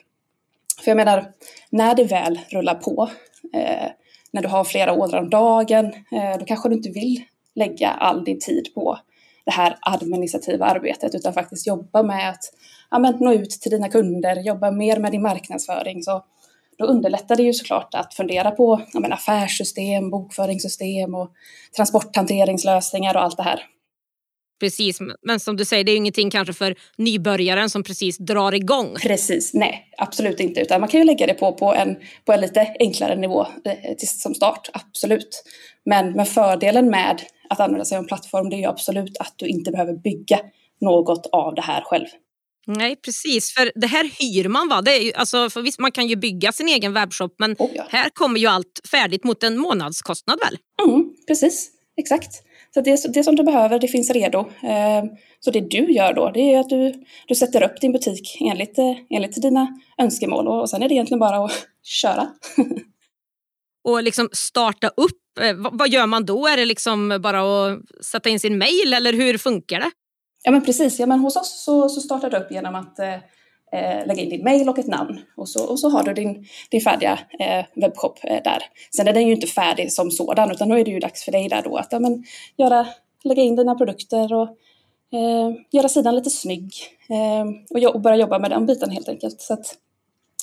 För 0.83 0.91
jag 0.91 0.95
menar, 0.95 1.31
när 1.69 1.95
det 1.95 2.03
väl 2.03 2.39
rullar 2.49 2.75
på, 2.75 3.09
eh, 3.53 3.89
när 4.31 4.41
du 4.41 4.47
har 4.47 4.63
flera 4.63 4.93
ordrar 4.93 5.19
om 5.19 5.29
dagen, 5.29 5.85
eh, 5.85 6.37
då 6.39 6.45
kanske 6.45 6.69
du 6.69 6.75
inte 6.75 6.89
vill 6.89 7.23
lägga 7.55 7.89
all 7.89 8.23
din 8.23 8.39
tid 8.39 8.73
på 8.75 8.99
det 9.45 9.51
här 9.51 9.77
administrativa 9.81 10.65
arbetet 10.65 11.15
utan 11.15 11.33
faktiskt 11.33 11.67
jobba 11.67 12.03
med 12.03 12.29
att 12.29 12.53
ja, 12.91 12.99
men, 12.99 13.15
nå 13.19 13.33
ut 13.33 13.49
till 13.49 13.71
dina 13.71 13.89
kunder, 13.89 14.35
jobba 14.35 14.71
mer 14.71 14.99
med 14.99 15.11
din 15.11 15.21
marknadsföring. 15.21 16.03
Så 16.03 16.23
då 16.77 16.85
underlättar 16.85 17.35
det 17.35 17.43
ju 17.43 17.53
såklart 17.53 17.95
att 17.95 18.13
fundera 18.13 18.51
på 18.51 18.81
ja, 18.93 19.13
affärssystem, 19.13 20.09
bokföringssystem 20.09 21.15
och 21.15 21.31
transporthanteringslösningar 21.75 23.15
och 23.15 23.21
allt 23.23 23.37
det 23.37 23.43
här. 23.43 23.65
Precis, 24.59 24.99
men 25.21 25.39
som 25.39 25.57
du 25.57 25.65
säger, 25.65 25.83
det 25.83 25.91
är 25.91 25.93
ju 25.93 25.97
ingenting 25.97 26.29
kanske 26.29 26.53
för 26.53 26.75
nybörjaren 26.97 27.69
som 27.69 27.83
precis 27.83 28.17
drar 28.17 28.53
igång. 28.53 28.95
Precis, 29.01 29.53
nej, 29.53 29.87
absolut 29.97 30.39
inte. 30.39 30.61
Utan 30.61 30.79
man 30.81 30.89
kan 30.89 30.99
ju 30.99 31.05
lägga 31.05 31.27
det 31.27 31.33
på, 31.33 31.53
på, 31.53 31.73
en, 31.73 31.95
på 32.25 32.33
en 32.33 32.41
lite 32.41 32.75
enklare 32.79 33.15
nivå 33.15 33.47
eh, 33.65 33.95
till, 33.97 34.07
som 34.07 34.33
start, 34.33 34.69
absolut. 34.73 35.43
Men, 35.85 36.11
men 36.11 36.25
fördelen 36.25 36.89
med 36.89 37.21
att 37.49 37.59
använda 37.59 37.85
sig 37.85 37.97
av 37.97 38.03
en 38.03 38.07
plattform 38.07 38.49
det 38.49 38.55
är 38.55 38.57
ju 38.57 38.65
absolut 38.65 39.17
att 39.17 39.33
du 39.35 39.47
inte 39.47 39.71
behöver 39.71 39.93
bygga 39.93 40.39
något 40.81 41.29
av 41.31 41.55
det 41.55 41.61
här 41.61 41.81
själv. 41.81 42.07
Nej, 42.67 42.95
precis. 42.95 43.53
För 43.53 43.71
det 43.75 43.87
här 43.87 44.03
hyr 44.03 44.47
man. 44.47 44.69
Va? 44.69 44.81
Det 44.81 44.91
är 44.91 45.01
ju, 45.01 45.13
alltså, 45.13 45.49
för 45.49 45.61
visst, 45.61 45.79
man 45.79 45.91
kan 45.91 46.07
ju 46.07 46.15
bygga 46.15 46.51
sin 46.51 46.67
egen 46.67 46.93
webbshop 46.93 47.35
men 47.37 47.55
oh, 47.59 47.69
ja. 47.75 47.85
här 47.89 48.09
kommer 48.09 48.39
ju 48.39 48.47
allt 48.47 48.81
färdigt 48.91 49.23
mot 49.23 49.43
en 49.43 49.57
månadskostnad 49.57 50.39
väl? 50.39 50.57
Mm, 50.87 51.13
precis, 51.27 51.71
exakt. 51.97 52.43
Så 52.73 52.81
det, 52.81 53.13
det 53.13 53.23
som 53.23 53.35
du 53.35 53.43
behöver, 53.43 53.79
det 53.79 53.87
finns 53.87 54.09
redo. 54.09 54.39
Eh, 54.39 55.03
så 55.39 55.51
det 55.51 55.61
du 55.61 55.93
gör 55.93 56.13
då, 56.13 56.31
det 56.31 56.53
är 56.53 56.59
att 56.59 56.69
du, 56.69 56.93
du 57.27 57.35
sätter 57.35 57.63
upp 57.63 57.81
din 57.81 57.91
butik 57.91 58.37
enligt, 58.41 58.77
eh, 58.77 58.95
enligt 59.09 59.41
dina 59.41 59.67
önskemål 59.97 60.47
och 60.47 60.69
sen 60.69 60.83
är 60.83 60.89
det 60.89 60.95
egentligen 60.95 61.19
bara 61.19 61.45
att 61.45 61.51
köra. 61.83 62.27
och 63.83 64.03
liksom 64.03 64.29
starta 64.31 64.87
upp, 64.87 65.39
eh, 65.41 65.55
vad 65.71 65.89
gör 65.89 66.07
man 66.07 66.25
då? 66.25 66.47
Är 66.47 66.57
det 66.57 66.65
liksom 66.65 67.19
bara 67.23 67.41
att 67.41 67.79
sätta 68.05 68.29
in 68.29 68.39
sin 68.39 68.57
mail 68.57 68.93
eller 68.93 69.13
hur 69.13 69.37
funkar 69.37 69.79
det? 69.79 69.91
Ja 70.43 70.51
men 70.51 70.65
precis, 70.65 70.99
ja, 70.99 71.05
men 71.05 71.19
hos 71.19 71.35
oss 71.35 71.63
så, 71.63 71.89
så 71.89 72.01
startar 72.01 72.29
du 72.29 72.37
upp 72.37 72.51
genom 72.51 72.75
att 72.75 72.99
eh, 72.99 73.13
eh, 73.73 74.05
lägga 74.05 74.21
in 74.21 74.29
din 74.29 74.43
mail 74.43 74.69
och 74.69 74.79
ett 74.79 74.87
namn 74.87 75.19
och 75.37 75.49
så, 75.49 75.65
och 75.65 75.79
så 75.79 75.89
har 75.89 76.03
du 76.03 76.13
din, 76.13 76.45
din 76.71 76.81
färdiga 76.81 77.19
eh, 77.39 77.65
webbshop 77.75 78.19
eh, 78.23 78.43
där. 78.43 78.63
Sen 78.95 79.07
är 79.07 79.13
den 79.13 79.27
ju 79.27 79.33
inte 79.33 79.47
färdig 79.47 79.93
som 79.93 80.11
sådan 80.11 80.51
utan 80.51 80.69
då 80.69 80.77
är 80.77 80.85
det 80.85 80.91
ju 80.91 80.99
dags 80.99 81.23
för 81.23 81.31
dig 81.31 81.49
där 81.49 81.61
då 81.61 81.77
att 81.77 81.91
ja, 81.91 81.99
men, 81.99 82.23
göra, 82.57 82.87
lägga 83.23 83.43
in 83.43 83.55
dina 83.55 83.75
produkter 83.75 84.33
och 84.33 84.49
eh, 85.13 85.51
göra 85.71 85.89
sidan 85.89 86.15
lite 86.15 86.29
snygg 86.29 86.73
eh, 87.09 87.45
och, 87.69 87.95
och, 87.95 88.01
börja 88.01 88.17
jobba 88.17 88.39
med 88.39 88.51
den 88.51 88.65
biten 88.65 88.89
helt 88.89 89.09
enkelt. 89.09 89.41
Så 89.41 89.53
att, 89.53 89.75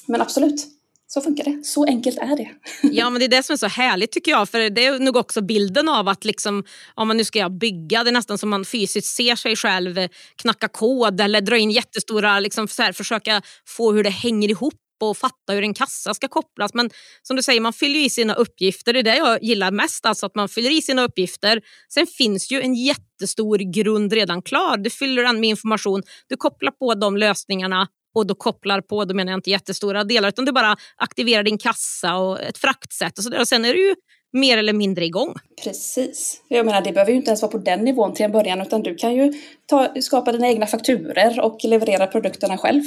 men 0.07 0.21
absolut, 0.21 0.67
så 1.13 1.21
funkar 1.21 1.45
det. 1.45 1.65
Så 1.65 1.85
enkelt 1.85 2.19
är 2.19 2.37
det. 2.37 2.49
ja, 2.83 3.11
men 3.11 3.21
det 3.21 3.25
är 3.25 3.29
det 3.29 3.43
som 3.43 3.53
är 3.53 3.57
så 3.57 3.67
härligt 3.67 4.13
tycker 4.13 4.31
jag. 4.31 4.49
För 4.49 4.71
Det 4.71 4.87
är 4.87 4.99
nog 4.99 5.17
också 5.17 5.41
bilden 5.43 5.89
av 5.89 6.09
att 6.09 6.25
liksom, 6.25 6.65
om 6.95 7.09
man 7.09 7.17
nu 7.17 7.25
ska 7.25 7.39
jag 7.39 7.59
bygga, 7.59 8.05
det 8.05 8.11
är 8.11 8.13
nästan 8.13 8.39
som 8.39 8.51
man 8.51 8.65
fysiskt 8.65 9.17
ser 9.17 9.37
sig 9.37 9.57
själv 9.57 10.09
knacka 10.43 10.69
kod 10.69 11.21
eller 11.21 11.41
dra 11.41 11.57
in 11.57 11.71
jättestora, 11.71 12.41
liksom, 12.41 12.69
så 12.69 12.83
här, 12.83 12.93
försöka 12.93 13.43
få 13.67 13.93
hur 13.93 14.05
det 14.05 14.11
hänger 14.11 14.49
ihop 14.49 14.75
och 15.01 15.17
fatta 15.17 15.53
hur 15.53 15.63
en 15.63 15.75
kassa 15.75 16.15
ska 16.15 16.29
kopplas. 16.29 16.75
Men 16.75 16.91
som 17.23 17.37
du 17.37 17.43
säger, 17.43 17.61
man 17.61 17.73
fyller 17.73 18.01
i 18.01 18.11
sina 18.11 18.35
uppgifter. 18.35 18.93
Det 18.93 18.99
är 18.99 19.03
det 19.03 19.17
jag 19.17 19.43
gillar 19.43 19.71
mest, 19.71 20.07
alltså 20.07 20.27
att 20.27 20.35
man 20.35 20.49
fyller 20.49 20.71
i 20.71 20.83
sina 20.83 21.05
uppgifter. 21.05 21.61
Sen 21.95 22.07
finns 22.07 22.53
ju 22.53 22.61
en 22.61 22.75
jättestor 22.75 23.59
grund 23.73 24.13
redan 24.13 24.43
klar. 24.43 24.77
Du 24.77 24.91
fyller 24.91 25.23
den 25.23 25.41
med 25.41 25.51
information, 25.51 26.03
du 26.29 26.37
kopplar 26.37 26.73
på 26.73 26.95
de 26.95 27.17
lösningarna 27.17 27.89
och 28.15 28.27
då 28.27 28.35
kopplar 28.35 28.81
på, 28.81 29.05
då 29.05 29.15
menar 29.15 29.33
jag 29.33 29.39
inte 29.39 29.51
jättestora 29.51 30.05
delar, 30.05 30.29
utan 30.29 30.45
du 30.45 30.53
bara 30.53 30.77
aktiverar 30.97 31.43
din 31.43 31.59
kassa 31.59 32.17
och 32.17 32.41
ett 32.41 32.59
fraktsätt 32.59 33.19
och, 33.19 33.25
så 33.25 33.31
där. 33.31 33.41
och 33.41 33.49
sen 33.49 33.65
är 33.65 33.75
du 33.75 33.89
ju 33.89 33.95
mer 34.33 34.59
eller 34.59 34.73
mindre 34.73 35.05
igång. 35.05 35.35
Precis. 35.65 36.43
Jag 36.49 36.67
menar, 36.67 36.81
det 36.81 36.93
behöver 36.93 37.13
ju 37.13 37.17
inte 37.17 37.31
ens 37.31 37.43
vara 37.43 37.53
på 37.53 37.59
den 37.59 37.81
nivån 37.81 38.15
till 38.15 38.25
en 38.25 38.33
början, 38.33 38.61
utan 38.61 38.83
du 38.83 38.95
kan 38.95 39.15
ju 39.15 39.33
ta, 39.67 39.95
skapa 40.01 40.33
dina 40.33 40.49
egna 40.49 40.67
fakturer 40.67 41.41
och 41.41 41.59
leverera 41.65 42.07
produkterna 42.07 42.59
själv. 42.59 42.83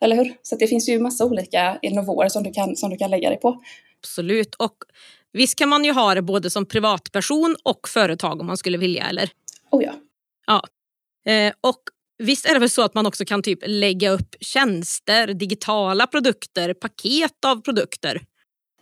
Eller 0.00 0.16
hur? 0.16 0.34
Så 0.42 0.56
det 0.56 0.66
finns 0.66 0.88
ju 0.88 0.98
massa 0.98 1.24
olika 1.24 1.78
nivåer 1.82 2.28
som 2.28 2.42
du 2.42 2.52
kan, 2.52 2.76
som 2.76 2.90
du 2.90 2.96
kan 2.96 3.10
lägga 3.10 3.28
dig 3.28 3.40
på. 3.40 3.62
Absolut. 4.00 4.54
Och 4.54 4.74
visst 5.32 5.58
kan 5.58 5.68
man 5.68 5.84
ju 5.84 5.92
ha 5.92 6.14
det 6.14 6.22
både 6.22 6.50
som 6.50 6.66
privatperson 6.66 7.56
och 7.62 7.88
företag 7.88 8.40
om 8.40 8.46
man 8.46 8.56
skulle 8.56 8.78
vilja, 8.78 9.08
eller? 9.08 9.30
Oh 9.70 9.84
ja. 9.84 9.92
Ja. 10.46 10.62
Eh, 11.32 11.52
och 11.60 11.82
Visst 12.18 12.46
är 12.46 12.54
det 12.54 12.60
väl 12.60 12.70
så 12.70 12.82
att 12.82 12.94
man 12.94 13.06
också 13.06 13.24
kan 13.24 13.42
typ 13.42 13.58
lägga 13.66 14.10
upp 14.10 14.36
tjänster, 14.40 15.34
digitala 15.34 16.06
produkter, 16.06 16.74
paket 16.74 17.44
av 17.46 17.62
produkter? 17.62 18.20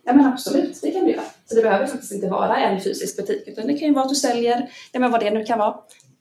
Ja 0.05 0.13
men 0.13 0.25
absolut, 0.25 0.81
det 0.81 0.91
kan 0.91 1.05
du 1.05 1.11
göra. 1.11 1.23
Så 1.45 1.55
det 1.55 1.61
behöver 1.61 1.87
faktiskt 1.87 2.11
inte 2.11 2.27
vara 2.27 2.57
en 2.57 2.81
fysisk 2.81 3.17
butik 3.17 3.43
utan 3.47 3.67
det 3.67 3.73
kan 3.73 3.87
ju 3.87 3.93
vara 3.93 4.03
att 4.03 4.09
du 4.09 4.15
säljer, 4.15 4.69
ja 4.91 4.99
men 4.99 5.11
vad 5.11 5.19
det 5.19 5.31
nu 5.31 5.45
kan 5.45 5.59
vara, 5.59 5.75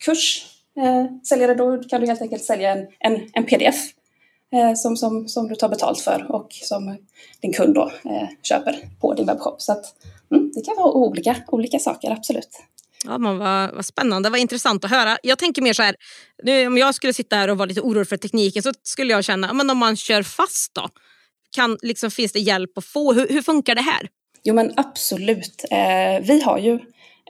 kurs. 0.04 0.46
Eh, 0.76 1.06
säljer 1.28 1.48
det 1.48 1.54
då 1.54 1.82
kan 1.82 2.00
du 2.00 2.06
helt 2.06 2.22
enkelt 2.22 2.44
sälja 2.44 2.72
en, 2.72 2.86
en, 2.98 3.30
en 3.32 3.44
pdf 3.44 3.76
eh, 4.52 4.74
som, 4.74 4.96
som, 4.96 5.28
som 5.28 5.48
du 5.48 5.54
tar 5.54 5.68
betalt 5.68 6.00
för 6.00 6.26
och 6.32 6.48
som 6.50 6.96
din 7.40 7.52
kund 7.52 7.74
då 7.74 7.90
eh, 8.04 8.28
köper 8.42 8.88
på 9.00 9.14
din 9.14 9.26
webbshop. 9.26 9.62
Så 9.62 9.72
att, 9.72 9.84
mm, 10.30 10.52
det 10.54 10.60
kan 10.60 10.76
vara 10.76 10.92
olika, 10.92 11.36
olika 11.46 11.78
saker, 11.78 12.10
absolut. 12.10 12.50
Ja, 13.06 13.18
man 13.18 13.38
vad, 13.38 13.74
vad 13.74 13.84
spännande, 13.84 14.30
vad 14.30 14.40
intressant 14.40 14.84
att 14.84 14.90
höra. 14.90 15.18
Jag 15.22 15.38
tänker 15.38 15.62
mer 15.62 15.72
så 15.72 15.82
här, 15.82 15.96
nu, 16.42 16.66
om 16.66 16.78
jag 16.78 16.94
skulle 16.94 17.12
sitta 17.12 17.36
här 17.36 17.50
och 17.50 17.58
vara 17.58 17.66
lite 17.66 17.80
orolig 17.80 18.08
för 18.08 18.16
tekniken 18.16 18.62
så 18.62 18.72
skulle 18.82 19.12
jag 19.12 19.24
känna, 19.24 19.52
men 19.52 19.70
om 19.70 19.78
man 19.78 19.96
kör 19.96 20.22
fast 20.22 20.74
då? 20.74 20.88
Kan, 21.56 21.78
liksom, 21.82 22.10
finns 22.10 22.32
det 22.32 22.40
hjälp 22.40 22.78
att 22.78 22.84
få? 22.84 23.12
Hur, 23.12 23.28
hur 23.28 23.42
funkar 23.42 23.74
det 23.74 23.80
här? 23.80 24.08
Jo 24.44 24.54
men 24.54 24.72
absolut. 24.76 25.64
Eh, 25.70 26.20
vi 26.22 26.42
har 26.44 26.58
ju 26.58 26.78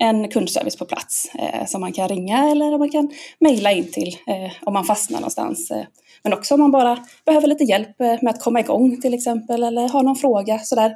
en 0.00 0.28
kundservice 0.28 0.76
på 0.76 0.84
plats 0.84 1.30
eh, 1.34 1.66
som 1.66 1.80
man 1.80 1.92
kan 1.92 2.08
ringa 2.08 2.50
eller 2.50 2.72
om 2.72 2.78
man 2.78 2.90
kan 2.90 3.10
mejla 3.38 3.72
in 3.72 3.92
till 3.92 4.08
eh, 4.26 4.52
om 4.62 4.72
man 4.72 4.84
fastnar 4.84 5.20
någonstans. 5.20 5.70
Eh, 5.70 5.84
men 6.22 6.32
också 6.32 6.54
om 6.54 6.60
man 6.60 6.70
bara 6.70 7.04
behöver 7.24 7.46
lite 7.46 7.64
hjälp 7.64 8.00
eh, 8.00 8.16
med 8.22 8.28
att 8.28 8.42
komma 8.42 8.60
igång 8.60 9.00
till 9.00 9.14
exempel 9.14 9.62
eller 9.62 9.88
har 9.88 10.02
någon 10.02 10.16
fråga 10.16 10.58
sådär. 10.58 10.90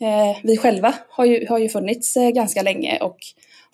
Eh, 0.00 0.36
vi 0.42 0.56
själva 0.56 0.94
har 1.10 1.24
ju, 1.24 1.46
har 1.48 1.58
ju 1.58 1.68
funnits 1.68 2.16
eh, 2.16 2.30
ganska 2.30 2.62
länge 2.62 2.98
och 2.98 3.18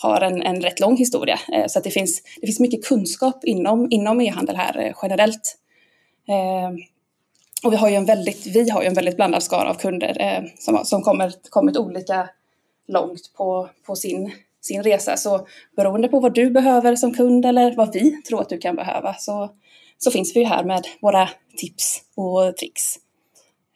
har 0.02 0.21
en, 0.21 0.42
en 0.42 0.61
rätt 0.61 0.80
lång 0.80 0.97
historia. 0.97 1.38
Eh, 1.52 1.66
så 1.66 1.78
att 1.78 1.85
det, 1.85 1.90
finns, 1.90 2.23
det 2.40 2.47
finns 2.47 2.61
mycket 2.61 2.85
kunskap 2.85 3.44
inom, 3.44 3.87
inom 3.90 4.21
e-handel 4.21 4.56
här 4.56 4.78
eh, 4.78 4.92
generellt. 5.02 5.59
Eh, 6.28 6.71
och 7.64 7.73
vi 7.73 7.76
har 7.76 7.88
ju 7.88 7.97
en 7.97 8.04
väldigt, 8.04 8.47
vi 8.47 8.71
har 8.71 8.82
ju 8.82 8.88
en 8.88 8.94
väldigt 8.94 9.16
blandad 9.16 9.42
skara 9.42 9.71
av 9.71 9.75
kunder 9.75 10.16
eh, 10.21 10.44
som, 10.59 10.85
som 10.85 11.02
kommer, 11.02 11.32
kommit 11.50 11.76
olika 11.76 12.28
långt 12.88 13.32
på, 13.37 13.68
på 13.87 13.97
sin, 13.97 14.32
sin 14.61 14.82
resa. 14.82 15.16
Så 15.16 15.47
beroende 15.76 16.09
på 16.09 16.21
vad 16.21 16.35
du 16.35 16.50
behöver 16.50 16.97
som 16.97 17.14
kund 17.14 17.47
eller 17.47 17.75
vad 17.76 17.92
vi 17.92 18.23
tror 18.23 18.40
att 18.40 18.49
du 18.49 18.59
kan 18.59 18.76
behöva 18.76 19.14
så, 19.14 19.50
så 19.99 20.11
finns 20.11 20.37
vi 20.37 20.40
ju 20.40 20.47
här 20.47 20.64
med 20.64 20.87
våra 21.00 21.28
tips 21.56 22.02
och 22.14 22.56
tricks. 22.56 22.99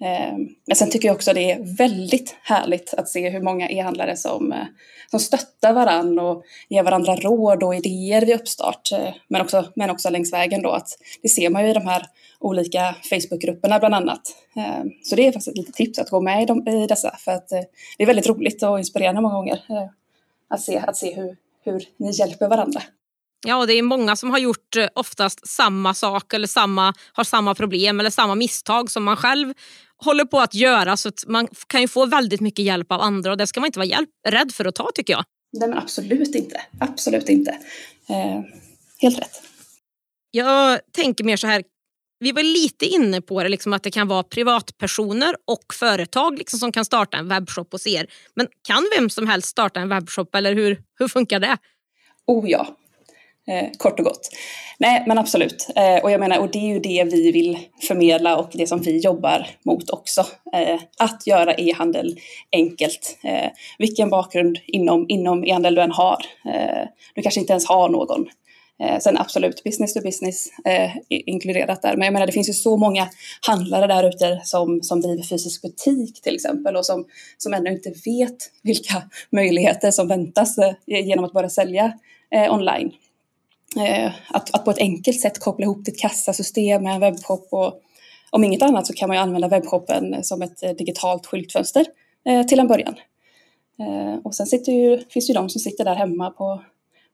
Ehm, 0.01 0.49
men 0.67 0.77
sen 0.77 0.91
tycker 0.91 1.09
jag 1.09 1.15
också 1.15 1.33
det 1.33 1.51
är 1.53 1.77
väldigt 1.77 2.37
härligt 2.43 2.95
att 2.95 3.09
se 3.09 3.29
hur 3.31 3.41
många 3.41 3.69
e-handlare 3.69 4.17
som, 4.17 4.53
eh, 4.53 4.65
som 5.11 5.21
stöttar 5.21 5.73
varandra 5.73 6.23
och 6.23 6.45
ger 6.69 6.83
varandra 6.83 7.17
råd 7.17 7.63
och 7.63 7.75
idéer 7.75 8.27
vid 8.27 8.35
uppstart. 8.35 8.93
Eh, 8.93 9.15
men 9.29 9.41
också, 9.41 9.65
men 9.77 9.91
också 9.91 10.11
längs 10.11 10.33
vägen 10.33 10.63
då. 10.63 10.71
Att 10.71 10.89
det 11.23 11.29
ser 11.29 11.51
man 11.51 11.65
ju 11.65 11.71
i 11.71 11.75
de 11.75 11.87
här 11.87 12.07
olika 12.41 12.95
Facebookgrupperna 13.11 13.79
bland 13.79 13.95
annat. 13.95 14.21
Ehm, 14.57 14.91
så 15.03 15.17
det 15.17 15.27
är 15.27 15.33
faktiskt 15.33 15.49
ett 15.49 15.57
litet 15.57 15.75
tips 15.75 15.99
att 15.99 16.11
gå 16.11 16.21
med 16.21 16.43
i, 16.43 16.47
de, 16.47 16.69
i 16.69 16.87
dessa 16.87 17.17
för 17.19 17.33
att 17.33 17.53
eh, 17.53 17.61
det 17.99 18.03
är 18.03 18.07
väldigt 18.07 18.29
roligt 18.29 18.63
och 18.63 18.79
inspirerande 18.79 19.21
många 19.21 19.35
gånger 19.35 19.61
att 20.49 20.61
se, 20.61 20.79
att 20.79 20.97
se 20.97 21.15
hur, 21.15 21.37
hur 21.65 21.85
ni 21.97 22.11
hjälper 22.11 22.49
varandra. 22.49 22.83
Ja, 23.47 23.57
och 23.57 23.67
det 23.67 23.73
är 23.73 23.83
många 23.83 24.17
som 24.17 24.31
har 24.31 24.39
gjort 24.39 24.77
oftast 24.95 25.49
samma 25.49 25.95
sak 25.95 26.35
eller 26.35 26.47
samma, 26.47 26.95
har 27.13 27.25
samma 27.25 27.55
problem 27.55 28.01
eller 28.01 28.11
samma 28.11 28.35
misstag 28.35 28.91
som 28.91 29.05
man 29.05 29.17
själv 29.17 29.55
håller 30.05 30.25
på 30.25 30.41
att 30.41 30.55
göra 30.55 30.97
så 30.97 31.09
att 31.09 31.25
man 31.27 31.49
kan 31.67 31.81
ju 31.81 31.89
få 31.89 32.07
väldigt 32.07 32.41
mycket 32.41 32.65
hjälp 32.65 32.93
av 32.93 33.01
andra 33.01 33.31
och 33.31 33.37
det 33.37 33.47
ska 33.47 33.61
man 33.61 33.67
inte 33.67 33.79
vara 33.79 33.87
hjälp, 33.87 34.11
rädd 34.29 34.53
för 34.53 34.65
att 34.65 34.75
ta 34.75 34.91
tycker 34.95 35.13
jag. 35.13 35.25
Nej 35.53 35.69
men 35.69 35.79
absolut 35.79 36.35
inte, 36.35 36.61
absolut 36.81 37.29
inte. 37.29 37.51
Eh, 38.09 38.41
helt 38.99 39.19
rätt. 39.19 39.43
Jag 40.31 40.81
tänker 40.93 41.25
mer 41.25 41.37
så 41.37 41.47
här, 41.47 41.63
vi 42.19 42.33
var 42.33 42.43
lite 42.43 42.87
inne 42.87 43.21
på 43.21 43.43
det, 43.43 43.49
liksom 43.49 43.73
att 43.73 43.83
det 43.83 43.91
kan 43.91 44.09
vara 44.09 44.23
privatpersoner 44.23 45.37
och 45.45 45.75
företag 45.75 46.39
liksom, 46.39 46.59
som 46.59 46.73
kan 46.73 46.85
starta 46.85 47.17
en 47.17 47.29
webbshop 47.29 47.73
hos 47.73 47.87
er. 47.87 48.07
Men 48.35 48.47
kan 48.63 48.89
vem 48.97 49.11
som 49.11 49.27
helst 49.27 49.49
starta 49.49 49.81
en 49.81 49.89
webbshop 49.89 50.35
eller 50.35 50.55
hur, 50.55 50.83
hur 50.99 51.09
funkar 51.09 51.41
det? 51.41 51.59
Oh 52.27 52.51
ja, 52.51 52.77
Eh, 53.49 53.69
kort 53.79 53.99
och 53.99 54.05
gott. 54.05 54.29
Nej, 54.79 55.05
men 55.07 55.19
absolut. 55.19 55.69
Eh, 55.77 56.05
och 56.05 56.11
jag 56.11 56.21
menar, 56.21 56.39
och 56.39 56.51
det 56.51 56.59
är 56.59 56.69
ju 56.69 56.81
det 56.81 57.05
vi 57.05 57.33
vill 57.33 57.59
förmedla 57.89 58.37
och 58.37 58.51
det 58.53 58.67
som 58.67 58.81
vi 58.81 58.99
jobbar 58.99 59.47
mot 59.63 59.91
också. 59.91 60.27
Eh, 60.53 60.81
att 60.99 61.27
göra 61.27 61.55
e-handel 61.55 62.19
enkelt. 62.53 63.19
Eh, 63.25 63.51
vilken 63.79 64.11
bakgrund 64.11 64.59
inom, 64.67 65.07
inom 65.09 65.45
e-handel 65.45 65.75
du 65.75 65.83
än 65.83 65.93
har. 65.93 66.19
Eh, 66.55 66.89
du 67.15 67.23
kanske 67.23 67.41
inte 67.41 67.53
ens 67.53 67.67
har 67.67 67.89
någon. 67.89 68.27
Eh, 68.81 68.99
sen 68.99 69.19
absolut, 69.19 69.65
business 69.65 69.95
to 69.95 70.01
business 70.01 70.49
eh, 70.65 70.91
inkluderat 71.09 71.83
där. 71.83 71.97
Men 71.97 72.05
jag 72.05 72.13
menar, 72.13 72.27
det 72.27 72.33
finns 72.33 72.49
ju 72.49 72.53
så 72.53 72.77
många 72.77 73.09
handlare 73.47 73.87
där 73.87 74.09
ute 74.09 74.41
som, 74.45 74.83
som 74.83 75.01
driver 75.01 75.23
fysisk 75.23 75.63
butik 75.63 76.23
till 76.23 76.35
exempel 76.35 76.77
och 76.77 76.87
som, 76.87 77.05
som 77.39 77.55
ännu 77.55 77.71
inte 77.71 77.93
vet 78.05 78.37
vilka 78.63 79.03
möjligheter 79.31 79.91
som 79.91 80.09
väntas 80.09 80.59
eh, 80.59 80.75
genom 80.87 81.25
att 81.25 81.33
bara 81.33 81.49
sälja 81.49 81.93
eh, 82.31 82.55
online. 82.55 82.93
Eh, 83.77 84.13
att, 84.29 84.55
att 84.55 84.65
på 84.65 84.71
ett 84.71 84.79
enkelt 84.79 85.21
sätt 85.21 85.39
koppla 85.39 85.65
ihop 85.65 85.85
ditt 85.85 86.01
kassasystem 86.01 86.83
med 86.83 86.95
en 86.95 87.01
webbshop 87.01 87.49
och 87.51 87.83
om 88.31 88.45
inget 88.45 88.63
annat 88.63 88.87
så 88.87 88.93
kan 88.93 89.09
man 89.09 89.17
ju 89.17 89.23
använda 89.23 89.49
webbshoppen 89.49 90.25
som 90.25 90.43
ett 90.43 90.63
eh, 90.63 90.71
digitalt 90.71 91.27
skyltfönster 91.27 91.87
eh, 92.27 92.47
till 92.47 92.61
en 92.61 92.69
början. 92.69 92.95
Eh, 93.79 94.19
och 94.25 94.35
sen 94.35 94.47
sitter 94.47 94.73
ju, 94.73 94.99
finns 95.11 95.27
det 95.27 95.31
ju 95.31 95.35
de 95.35 95.49
som 95.49 95.61
sitter 95.61 95.85
där 95.85 95.95
hemma 95.95 96.31
på, 96.31 96.63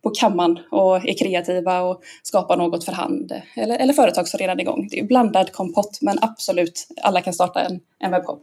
på 0.03 0.11
kammaren 0.11 0.59
och 0.71 0.97
är 0.97 1.19
kreativa 1.19 1.81
och 1.81 2.03
skapar 2.23 2.57
något 2.57 2.85
för 2.85 2.93
hand 2.93 3.33
eller, 3.57 3.79
eller 3.79 3.93
företag 3.93 4.29
som 4.29 4.39
redan 4.39 4.59
är 4.59 4.63
igång. 4.63 4.89
Det 4.91 4.97
är 4.97 5.01
ju 5.01 5.07
blandad 5.07 5.53
kompott 5.53 5.99
men 6.01 6.19
absolut, 6.21 6.87
alla 7.03 7.21
kan 7.21 7.35
starta 7.35 7.61
en, 7.61 7.81
en 7.99 8.11
webbshop. 8.11 8.43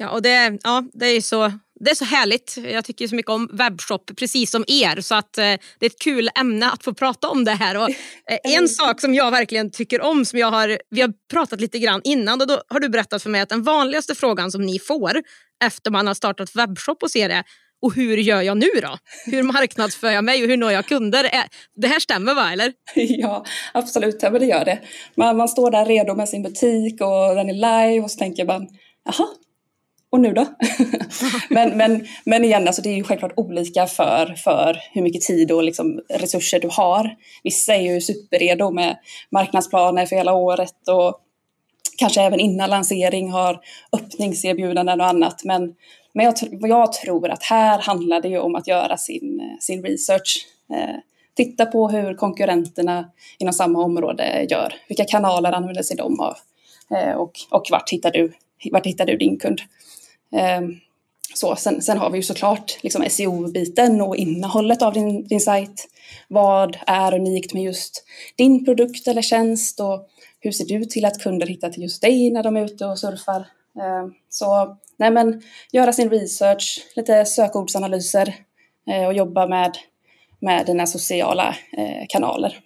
Ja, 0.00 0.10
och 0.10 0.22
det, 0.22 0.58
ja, 0.62 0.84
det 0.92 1.06
är 1.06 1.20
så 1.20 1.52
det 1.80 1.90
är 1.90 1.94
så 1.94 2.04
härligt. 2.04 2.56
Jag 2.56 2.84
tycker 2.84 3.08
så 3.08 3.14
mycket 3.14 3.30
om 3.30 3.48
webbshop, 3.52 4.10
precis 4.16 4.50
som 4.50 4.64
er. 4.66 5.00
Så 5.00 5.14
att, 5.14 5.38
eh, 5.38 5.42
det 5.78 5.86
är 5.86 5.86
ett 5.86 6.00
kul 6.00 6.30
ämne 6.40 6.70
att 6.70 6.84
få 6.84 6.94
prata 6.94 7.28
om 7.28 7.44
det 7.44 7.52
här. 7.52 7.76
Och, 7.76 7.90
eh, 7.90 8.38
en 8.56 8.68
sak 8.68 9.00
som 9.00 9.14
jag 9.14 9.30
verkligen 9.30 9.70
tycker 9.70 10.00
om, 10.00 10.24
som 10.24 10.38
jag 10.38 10.50
har, 10.50 10.78
vi 10.90 11.00
har 11.00 11.12
pratat 11.30 11.60
lite 11.60 11.78
grann 11.78 12.00
innan, 12.04 12.40
och 12.40 12.46
då 12.46 12.62
har 12.68 12.80
du 12.80 12.88
berättat 12.88 13.22
för 13.22 13.30
mig 13.30 13.40
att 13.40 13.48
den 13.48 13.62
vanligaste 13.62 14.14
frågan 14.14 14.50
som 14.50 14.62
ni 14.62 14.78
får 14.78 15.22
efter 15.64 15.90
man 15.90 16.06
har 16.06 16.14
startat 16.14 16.56
webbshop 16.56 17.02
hos 17.02 17.16
er 17.16 17.30
är 17.30 17.44
och 17.82 17.94
hur 17.94 18.16
gör 18.16 18.42
jag 18.42 18.56
nu 18.56 18.68
då? 18.82 18.98
Hur 19.26 19.42
marknadsför 19.42 20.10
jag 20.10 20.24
mig 20.24 20.42
och 20.42 20.48
hur 20.48 20.56
når 20.56 20.72
jag 20.72 20.86
kunder? 20.86 21.30
Det 21.76 21.86
här 21.86 22.00
stämmer 22.00 22.34
va, 22.34 22.52
eller? 22.52 22.72
Ja, 22.94 23.44
absolut, 23.74 24.22
ja, 24.22 24.30
det 24.30 24.46
gör 24.46 24.64
det. 24.64 24.78
Man, 25.14 25.36
man 25.36 25.48
står 25.48 25.70
där 25.70 25.84
redo 25.84 26.14
med 26.14 26.28
sin 26.28 26.42
butik 26.42 27.00
och 27.00 27.34
den 27.34 27.50
är 27.50 27.54
live 27.54 28.04
och 28.04 28.10
så 28.10 28.18
tänker 28.18 28.44
man, 28.44 28.68
jaha, 29.04 29.28
och 30.10 30.20
nu 30.20 30.32
då? 30.32 30.46
men, 31.50 31.76
men, 31.76 32.06
men 32.24 32.44
igen, 32.44 32.66
alltså 32.66 32.82
det 32.82 32.88
är 32.88 32.96
ju 32.96 33.04
självklart 33.04 33.32
olika 33.36 33.86
för, 33.86 34.34
för 34.44 34.80
hur 34.92 35.02
mycket 35.02 35.22
tid 35.22 35.52
och 35.52 35.64
liksom 35.64 36.00
resurser 36.08 36.60
du 36.60 36.68
har. 36.72 37.16
Vissa 37.42 37.74
är 37.74 37.82
ju 37.82 38.00
superredo 38.00 38.70
med 38.70 38.96
marknadsplaner 39.30 40.06
för 40.06 40.16
hela 40.16 40.32
året 40.32 40.88
och 40.88 41.20
kanske 41.98 42.22
även 42.22 42.40
innan 42.40 42.70
lansering 42.70 43.30
har 43.30 43.60
öppningserbjudanden 43.92 45.00
och 45.00 45.06
annat. 45.06 45.44
Men, 45.44 45.74
men 46.12 46.26
jag, 46.26 46.34
jag 46.68 46.92
tror 46.92 47.30
att 47.30 47.42
här 47.42 47.78
handlar 47.78 48.20
det 48.20 48.28
ju 48.28 48.38
om 48.38 48.54
att 48.54 48.68
göra 48.68 48.96
sin, 48.96 49.56
sin 49.60 49.82
research. 49.82 50.46
Eh, 50.72 50.96
titta 51.36 51.66
på 51.66 51.88
hur 51.88 52.14
konkurrenterna 52.14 53.10
inom 53.38 53.52
samma 53.52 53.84
område 53.84 54.46
gör. 54.50 54.74
Vilka 54.88 55.04
kanaler 55.04 55.52
använder 55.52 55.82
sig 55.82 55.96
de 55.96 56.20
av? 56.20 56.34
Eh, 56.94 57.12
och, 57.12 57.32
och 57.50 57.66
vart, 57.70 57.90
hittar 57.90 58.10
du, 58.10 58.32
vart 58.72 58.86
hittar 58.86 59.06
du 59.06 59.16
din 59.16 59.38
kund? 59.38 59.60
Ehm, 60.32 60.76
så, 61.34 61.56
sen, 61.56 61.82
sen, 61.82 61.98
har 61.98 62.10
vi 62.10 62.18
ju 62.18 62.22
såklart 62.22 62.78
liksom 62.82 63.04
SEO-biten 63.10 64.00
och 64.00 64.16
innehållet 64.16 64.82
av 64.82 64.92
din, 64.92 65.28
din 65.28 65.40
sajt. 65.40 65.88
Vad 66.28 66.76
är 66.86 67.14
unikt 67.14 67.54
med 67.54 67.62
just 67.62 68.04
din 68.36 68.64
produkt 68.64 69.08
eller 69.08 69.22
tjänst 69.22 69.80
och 69.80 70.08
hur 70.40 70.52
ser 70.52 70.64
du 70.64 70.84
till 70.84 71.04
att 71.04 71.22
kunder 71.22 71.46
hittar 71.46 71.70
till 71.70 71.82
just 71.82 72.02
dig 72.02 72.30
när 72.30 72.42
de 72.42 72.56
är 72.56 72.64
ute 72.64 72.86
och 72.86 72.98
surfar? 72.98 73.46
Ehm, 73.80 74.14
så 74.28 74.76
nej 74.96 75.10
men, 75.10 75.42
göra 75.72 75.92
sin 75.92 76.10
research, 76.10 76.86
lite 76.96 77.24
sökordsanalyser 77.24 78.34
eh, 78.90 79.06
och 79.06 79.14
jobba 79.14 79.46
med, 79.46 79.78
med 80.40 80.66
dina 80.66 80.86
sociala 80.86 81.56
eh, 81.76 82.06
kanaler. 82.08 82.60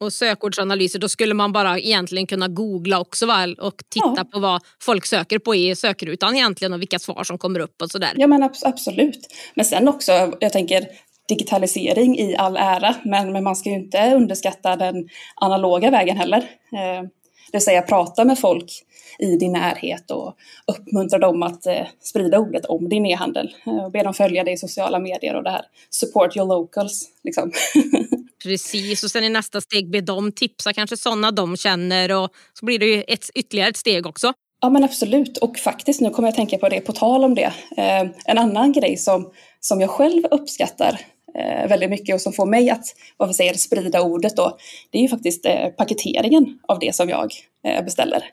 Och 0.00 0.12
sökordsanalyser, 0.12 0.98
då 0.98 1.08
skulle 1.08 1.34
man 1.34 1.52
bara 1.52 1.78
egentligen 1.78 2.26
kunna 2.26 2.48
googla 2.48 3.00
också 3.00 3.26
va? 3.26 3.54
och 3.58 3.82
titta 3.88 4.14
ja. 4.16 4.24
på 4.24 4.40
vad 4.40 4.62
folk 4.82 5.06
söker 5.06 5.38
på 5.38 5.54
i 5.54 5.76
sökrutan 5.76 6.36
egentligen 6.36 6.72
och 6.72 6.80
vilka 6.80 6.98
svar 6.98 7.24
som 7.24 7.38
kommer 7.38 7.60
upp 7.60 7.82
och 7.82 7.90
sådär. 7.90 8.12
Ja 8.16 8.26
men 8.26 8.42
absolut. 8.42 9.34
Men 9.54 9.64
sen 9.64 9.88
också, 9.88 10.12
jag 10.40 10.52
tänker 10.52 10.88
digitalisering 11.28 12.18
i 12.18 12.36
all 12.36 12.56
ära, 12.56 12.94
men, 13.04 13.32
men 13.32 13.44
man 13.44 13.56
ska 13.56 13.68
ju 13.68 13.74
inte 13.74 14.14
underskatta 14.14 14.76
den 14.76 15.08
analoga 15.34 15.90
vägen 15.90 16.16
heller. 16.16 16.38
Eh, 16.72 17.02
det 17.50 17.56
vill 17.58 17.64
säga 17.64 17.82
prata 17.82 18.24
med 18.24 18.38
folk 18.38 18.84
i 19.18 19.36
din 19.36 19.52
närhet 19.52 20.10
och 20.10 20.36
uppmuntra 20.66 21.18
dem 21.18 21.42
att 21.42 21.66
eh, 21.66 21.86
sprida 22.00 22.38
ordet 22.38 22.64
om 22.64 22.88
din 22.88 23.06
e-handel. 23.06 23.54
Eh, 23.66 23.84
och 23.84 23.90
be 23.92 24.02
dem 24.02 24.14
följa 24.14 24.44
dig 24.44 24.54
i 24.54 24.56
sociala 24.56 24.98
medier 24.98 25.34
och 25.34 25.42
det 25.42 25.50
här 25.50 25.64
support 25.90 26.36
your 26.36 26.48
locals. 26.48 27.08
Liksom. 27.24 27.52
Precis, 28.42 29.04
och 29.04 29.10
sen 29.10 29.24
i 29.24 29.28
nästa 29.28 29.60
steg 29.60 29.90
be 29.90 30.00
dem 30.00 30.32
tipsa 30.32 30.72
kanske 30.72 30.96
sådana 30.96 31.30
de 31.30 31.56
känner 31.56 32.12
och 32.12 32.30
så 32.52 32.66
blir 32.66 32.78
det 32.78 32.86
ju 32.86 33.04
ett, 33.08 33.30
ytterligare 33.34 33.70
ett 33.70 33.76
steg 33.76 34.06
också. 34.06 34.32
Ja 34.60 34.70
men 34.70 34.84
absolut 34.84 35.38
och 35.38 35.58
faktiskt 35.58 36.00
nu 36.00 36.10
kommer 36.10 36.28
jag 36.28 36.34
tänka 36.34 36.58
på 36.58 36.68
det 36.68 36.80
på 36.80 36.92
tal 36.92 37.24
om 37.24 37.34
det. 37.34 37.52
Eh, 37.76 38.06
en 38.24 38.38
annan 38.38 38.72
grej 38.72 38.96
som, 38.96 39.30
som 39.60 39.80
jag 39.80 39.90
själv 39.90 40.24
uppskattar 40.30 41.00
eh, 41.34 41.68
väldigt 41.68 41.90
mycket 41.90 42.14
och 42.14 42.20
som 42.20 42.32
får 42.32 42.46
mig 42.46 42.70
att 42.70 42.84
vad 43.16 43.28
vi 43.28 43.34
säger, 43.34 43.54
sprida 43.54 44.02
ordet 44.02 44.36
då, 44.36 44.58
det 44.90 44.98
är 44.98 45.02
ju 45.02 45.08
faktiskt 45.08 45.46
eh, 45.46 45.68
paketeringen 45.68 46.58
av 46.68 46.78
det 46.78 46.94
som 46.94 47.08
jag 47.08 47.32
eh, 47.64 47.84
beställer. 47.84 48.24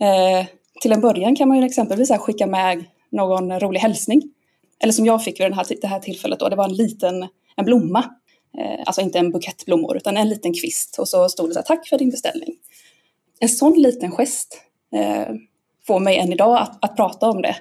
Eh, 0.00 0.46
till 0.80 0.92
en 0.92 1.00
början 1.00 1.36
kan 1.36 1.48
man 1.48 1.58
ju 1.58 1.64
exempelvis 1.64 2.10
skicka 2.18 2.46
med 2.46 2.84
någon 3.12 3.60
rolig 3.60 3.80
hälsning. 3.80 4.22
Eller 4.80 4.92
som 4.92 5.06
jag 5.06 5.24
fick 5.24 5.40
vid 5.40 5.46
den 5.46 5.52
här, 5.52 5.66
det 5.80 5.86
här 5.86 6.00
tillfället 6.00 6.40
då, 6.40 6.48
det 6.48 6.56
var 6.56 6.64
en 6.64 6.76
liten 6.76 7.28
en 7.56 7.64
blomma. 7.64 8.04
Eh, 8.58 8.82
alltså 8.86 9.00
inte 9.00 9.18
en 9.18 9.30
bukett 9.30 9.64
blommor 9.64 9.96
utan 9.96 10.16
en 10.16 10.28
liten 10.28 10.54
kvist 10.54 10.98
och 10.98 11.08
så 11.08 11.28
stod 11.28 11.50
det 11.50 11.54
så 11.54 11.58
här, 11.58 11.64
tack 11.64 11.88
för 11.88 11.98
din 11.98 12.10
beställning. 12.10 12.54
En 13.40 13.48
sån 13.48 13.82
liten 13.82 14.10
gest 14.10 14.60
eh, 14.94 15.34
får 15.86 16.00
mig 16.00 16.18
än 16.18 16.32
idag 16.32 16.58
att, 16.58 16.84
att 16.84 16.96
prata 16.96 17.30
om 17.30 17.42
det. 17.42 17.56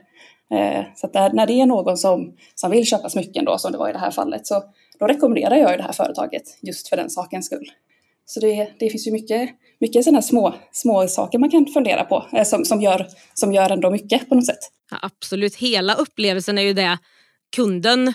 Eh, 0.51 0.85
så 0.95 1.07
där, 1.07 1.33
när 1.33 1.47
det 1.47 1.53
är 1.53 1.65
någon 1.65 1.97
som, 1.97 2.33
som 2.55 2.71
vill 2.71 2.85
köpa 2.85 3.09
smycken 3.09 3.45
då, 3.45 3.57
som 3.57 3.71
det 3.71 3.77
var 3.77 3.89
i 3.89 3.93
det 3.93 3.99
här 3.99 4.11
fallet, 4.11 4.47
så 4.47 4.63
då 4.99 5.07
rekommenderar 5.07 5.55
jag 5.55 5.79
det 5.79 5.83
här 5.83 5.91
företaget 5.91 6.43
just 6.61 6.87
för 6.87 6.97
den 6.97 7.09
sakens 7.09 7.45
skull. 7.45 7.71
Så 8.25 8.39
det, 8.39 8.69
det 8.79 8.89
finns 8.89 9.07
ju 9.07 9.11
mycket, 9.11 9.49
mycket 9.79 10.03
sådana 10.03 10.21
små, 10.21 10.55
små 10.71 11.07
saker 11.07 11.39
man 11.39 11.51
kan 11.51 11.65
fundera 11.65 12.03
på 12.03 12.25
eh, 12.33 12.43
som, 12.43 12.65
som, 12.65 12.81
gör, 12.81 13.07
som 13.33 13.53
gör 13.53 13.69
ändå 13.69 13.89
mycket 13.89 14.29
på 14.29 14.35
något 14.35 14.45
sätt. 14.45 14.71
Ja, 14.91 14.97
absolut, 15.01 15.55
hela 15.55 15.95
upplevelsen 15.95 16.57
är 16.57 16.61
ju 16.61 16.73
det 16.73 16.97
kunden 17.55 18.13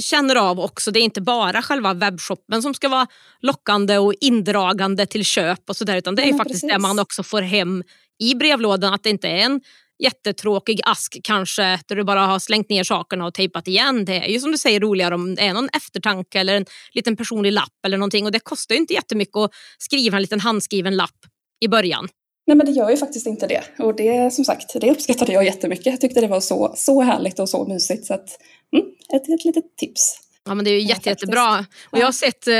känner 0.00 0.36
av 0.36 0.60
också. 0.60 0.90
Det 0.90 0.98
är 0.98 1.02
inte 1.02 1.20
bara 1.20 1.62
själva 1.62 1.94
webbshoppen 1.94 2.62
som 2.62 2.74
ska 2.74 2.88
vara 2.88 3.06
lockande 3.40 3.98
och 3.98 4.14
indragande 4.20 5.06
till 5.06 5.24
köp 5.24 5.70
och 5.70 5.76
sådär 5.76 5.96
utan 5.96 6.14
det 6.14 6.22
är 6.22 6.30
ja, 6.30 6.36
faktiskt 6.36 6.62
precis. 6.62 6.72
det 6.72 6.78
man 6.78 6.98
också 6.98 7.22
får 7.22 7.42
hem 7.42 7.82
i 8.22 8.34
brevlådan. 8.34 8.94
Att 8.94 9.02
det 9.02 9.10
inte 9.10 9.28
är 9.28 9.36
en 9.36 9.60
jättetråkig 10.02 10.80
ask 10.84 11.20
kanske 11.24 11.80
där 11.86 11.96
du 11.96 12.04
bara 12.04 12.26
har 12.26 12.38
slängt 12.38 12.68
ner 12.68 12.84
sakerna 12.84 13.26
och 13.26 13.34
tejpat 13.34 13.68
igen. 13.68 14.04
Det 14.04 14.24
är 14.24 14.28
ju 14.28 14.40
som 14.40 14.52
du 14.52 14.58
säger 14.58 14.80
roligare 14.80 15.14
om 15.14 15.34
det 15.34 15.42
är 15.42 15.54
någon 15.54 15.68
eftertanke 15.72 16.40
eller 16.40 16.56
en 16.56 16.66
liten 16.92 17.16
personlig 17.16 17.52
lapp 17.52 17.84
eller 17.86 17.98
någonting 17.98 18.26
och 18.26 18.32
det 18.32 18.40
kostar 18.40 18.74
ju 18.74 18.80
inte 18.80 18.94
jättemycket 18.94 19.36
att 19.36 19.50
skriva 19.78 20.16
en 20.16 20.22
liten 20.22 20.40
handskriven 20.40 20.96
lapp 20.96 21.18
i 21.60 21.68
början. 21.68 22.08
Nej 22.46 22.56
men 22.56 22.66
det 22.66 22.72
gör 22.72 22.90
ju 22.90 22.96
faktiskt 22.96 23.26
inte 23.26 23.46
det 23.46 23.62
och 23.78 23.96
det 23.96 24.34
som 24.34 24.44
sagt 24.44 24.80
det 24.80 24.90
uppskattade 24.90 25.32
jag 25.32 25.44
jättemycket. 25.44 25.86
Jag 25.86 26.00
tyckte 26.00 26.20
det 26.20 26.26
var 26.26 26.40
så, 26.40 26.74
så 26.76 27.02
härligt 27.02 27.38
och 27.38 27.48
så 27.48 27.64
mysigt 27.64 28.06
så 28.06 28.14
att 28.14 28.38
mm, 28.72 28.86
ett, 29.14 29.28
ett 29.28 29.44
litet 29.44 29.76
tips. 29.76 30.20
Ja 30.44 30.54
men 30.54 30.64
det 30.64 30.70
är 30.70 30.80
ju 30.80 30.88
jätte, 30.88 31.08
jättebra. 31.08 31.66
Och 31.90 31.98
jag 31.98 32.06
har 32.06 32.12
sett 32.12 32.48
eh, 32.48 32.54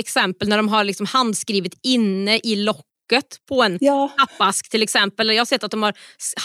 exempel 0.00 0.48
när 0.48 0.56
de 0.56 0.68
har 0.68 0.84
liksom 0.84 1.06
handskrivit 1.06 1.74
inne 1.82 2.40
i 2.42 2.56
lock 2.56 2.86
locket 3.12 3.46
på 3.48 3.62
en 3.62 3.78
ja. 3.80 4.10
pappask 4.18 4.70
till 4.70 4.82
exempel. 4.82 5.28
Jag 5.28 5.40
har 5.40 5.44
sett 5.44 5.64
att 5.64 5.70
de 5.70 5.82
har 5.82 5.94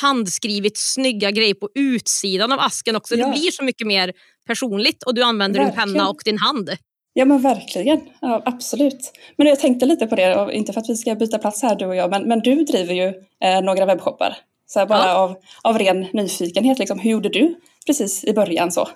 handskrivit 0.02 0.78
snygga 0.78 1.32
grejer 1.32 1.54
på 1.54 1.70
utsidan 1.76 2.52
av 2.52 2.60
asken 2.60 2.96
också. 2.96 3.16
Ja. 3.16 3.26
Det 3.26 3.32
blir 3.32 3.52
så 3.52 3.64
mycket 3.64 3.88
mer 3.88 4.14
personligt 4.48 5.04
och 5.04 5.16
du 5.16 5.24
använder 5.24 5.60
verkligen. 5.60 5.88
din 5.88 5.96
penna 5.96 6.10
och 6.10 6.22
din 6.26 6.38
hand. 6.38 6.70
Ja 7.18 7.26
men 7.26 7.42
verkligen, 7.42 8.02
ja, 8.22 8.42
absolut. 8.46 9.12
Men 9.36 9.48
jag 9.48 9.60
tänkte 9.60 9.86
lite 9.86 10.08
på 10.08 10.16
det, 10.16 10.50
inte 10.52 10.74
för 10.74 10.82
att 10.82 10.90
vi 10.90 10.96
ska 10.96 11.16
byta 11.16 11.38
plats 11.38 11.62
här 11.62 11.76
du 11.76 11.86
och 11.86 11.96
jag, 11.96 12.10
men, 12.10 12.24
men 12.28 12.40
du 12.40 12.64
driver 12.64 12.94
ju 12.94 13.08
eh, 13.44 13.62
några 13.62 13.86
webbshoppar. 13.86 14.38
Så 14.66 14.86
bara 14.86 15.06
ja. 15.06 15.14
av, 15.14 15.36
av 15.62 15.80
ren 15.80 16.08
nyfikenhet, 16.14 16.80
liksom, 16.80 17.00
hur 17.00 17.12
gjorde 17.12 17.30
du 17.30 17.56
precis 17.86 18.24
i 18.24 18.34
början 18.34 18.72
så? 18.72 18.90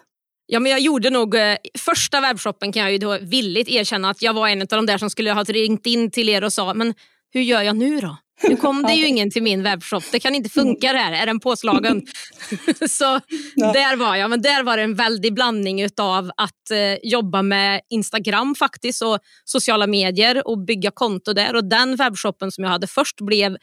Ja, 0.46 0.60
men 0.60 0.72
jag 0.72 0.80
gjorde 0.80 1.10
nog, 1.10 1.36
eh, 1.36 1.58
första 1.80 2.22
webbshoppen 2.22 2.72
kan 2.72 2.82
jag 2.82 2.92
ju 2.92 2.98
då 2.98 3.18
villigt 3.22 3.70
erkänna 3.70 4.10
att 4.10 4.22
jag 4.22 4.34
var 4.34 4.48
en 4.48 4.62
av 4.62 4.68
de 4.68 4.86
där 4.86 4.98
som 4.98 5.10
skulle 5.10 5.32
ha 5.32 5.44
ringt 5.44 5.86
in 5.86 6.12
till 6.12 6.30
er 6.30 6.44
och 6.44 6.54
sa 6.54 6.74
men 6.74 6.94
hur 7.34 7.42
gör 7.42 7.62
jag 7.62 7.76
nu 7.76 8.00
då? 8.00 8.18
Nu 8.44 8.56
kom 8.56 8.84
det 8.84 8.94
ju 8.94 9.08
ingen 9.08 9.32
till 9.32 9.44
min 9.44 9.64
webbshop. 9.64 10.04
Det 10.12 10.20
kan 10.20 10.36
inte 10.36 10.50
funka 10.50 10.94
det 10.94 10.98
här. 11.00 11.12
Är 11.12 11.26
den 11.26 11.40
påslagen? 11.40 12.02
så 12.90 13.20
där 13.56 13.96
var 13.96 14.16
jag. 14.16 14.30
Men 14.30 14.42
där 14.42 14.64
var 14.64 14.78
det 14.78 14.84
en 14.84 14.96
väldig 14.96 15.34
blandning 15.34 15.88
av 15.98 16.32
att 16.38 16.72
eh, 16.72 17.10
jobba 17.10 17.42
med 17.42 17.82
Instagram 17.90 18.56
faktiskt 18.56 19.02
och 19.02 19.20
sociala 19.46 19.88
medier 19.88 20.48
och 20.48 20.66
bygga 20.66 20.92
konto 20.92 21.34
där. 21.34 21.56
Och 21.56 21.70
den 21.70 21.96
webbshoppen 21.96 22.52
som 22.52 22.64
jag 22.64 22.72
hade 22.72 22.88
först 22.88 23.22
blev 23.22 23.58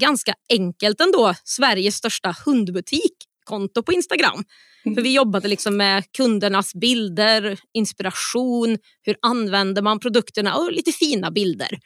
ganska 0.00 0.34
enkelt 0.50 1.00
ändå. 1.00 1.34
Sveriges 1.44 1.96
största 1.96 2.34
hundbutik 2.46 3.12
konto 3.44 3.82
på 3.82 3.92
Instagram. 3.92 4.44
Mm. 4.84 4.94
För 4.94 5.02
vi 5.02 5.12
jobbade 5.12 5.48
liksom 5.48 5.76
med 5.76 6.04
kundernas 6.16 6.74
bilder, 6.74 7.58
inspiration, 7.74 8.78
hur 9.02 9.16
använder 9.22 9.82
man 9.82 10.00
produkterna 10.00 10.56
och 10.56 10.72
lite 10.72 10.92
fina 10.92 11.30
bilder. 11.30 11.78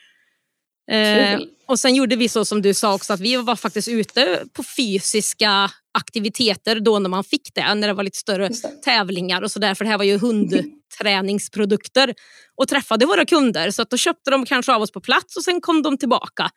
Eh, 0.90 1.40
och 1.66 1.78
sen 1.78 1.94
gjorde 1.94 2.16
vi 2.16 2.28
så 2.28 2.44
som 2.44 2.62
du 2.62 2.74
sa 2.74 2.94
också 2.94 3.12
att 3.12 3.20
vi 3.20 3.36
var 3.36 3.56
faktiskt 3.56 3.88
ute 3.88 4.44
på 4.52 4.62
fysiska 4.76 5.70
aktiviteter 5.94 6.80
då 6.80 6.98
när 6.98 7.10
man 7.10 7.24
fick 7.24 7.54
det, 7.54 7.74
när 7.74 7.88
det 7.88 7.94
var 7.94 8.04
lite 8.04 8.18
större 8.18 8.50
tävlingar 8.84 9.42
och 9.42 9.50
sådär. 9.50 9.74
För 9.74 9.84
det 9.84 9.90
här 9.90 9.98
var 9.98 10.04
ju 10.04 10.18
hundträningsprodukter 10.18 12.14
och 12.56 12.68
träffade 12.68 13.06
våra 13.06 13.24
kunder. 13.24 13.70
Så 13.70 13.82
att 13.82 13.90
då 13.90 13.96
köpte 13.96 14.30
de 14.30 14.46
kanske 14.46 14.74
av 14.74 14.82
oss 14.82 14.92
på 14.92 15.00
plats 15.00 15.36
och 15.36 15.44
sen 15.44 15.60
kom 15.60 15.82
de 15.82 15.98
tillbaka 15.98 16.50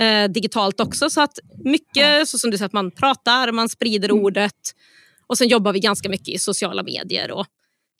eh, 0.00 0.30
digitalt 0.30 0.80
också. 0.80 1.10
Så 1.10 1.20
att 1.20 1.38
mycket 1.64 2.28
så 2.28 2.38
som 2.38 2.50
du 2.50 2.58
säger, 2.58 2.66
att 2.66 2.72
man 2.72 2.90
pratar, 2.90 3.52
man 3.52 3.68
sprider 3.68 4.08
mm. 4.08 4.24
ordet 4.24 4.74
och 5.26 5.38
sen 5.38 5.48
jobbar 5.48 5.72
vi 5.72 5.80
ganska 5.80 6.08
mycket 6.08 6.28
i 6.28 6.38
sociala 6.38 6.82
medier 6.82 7.30
och 7.30 7.46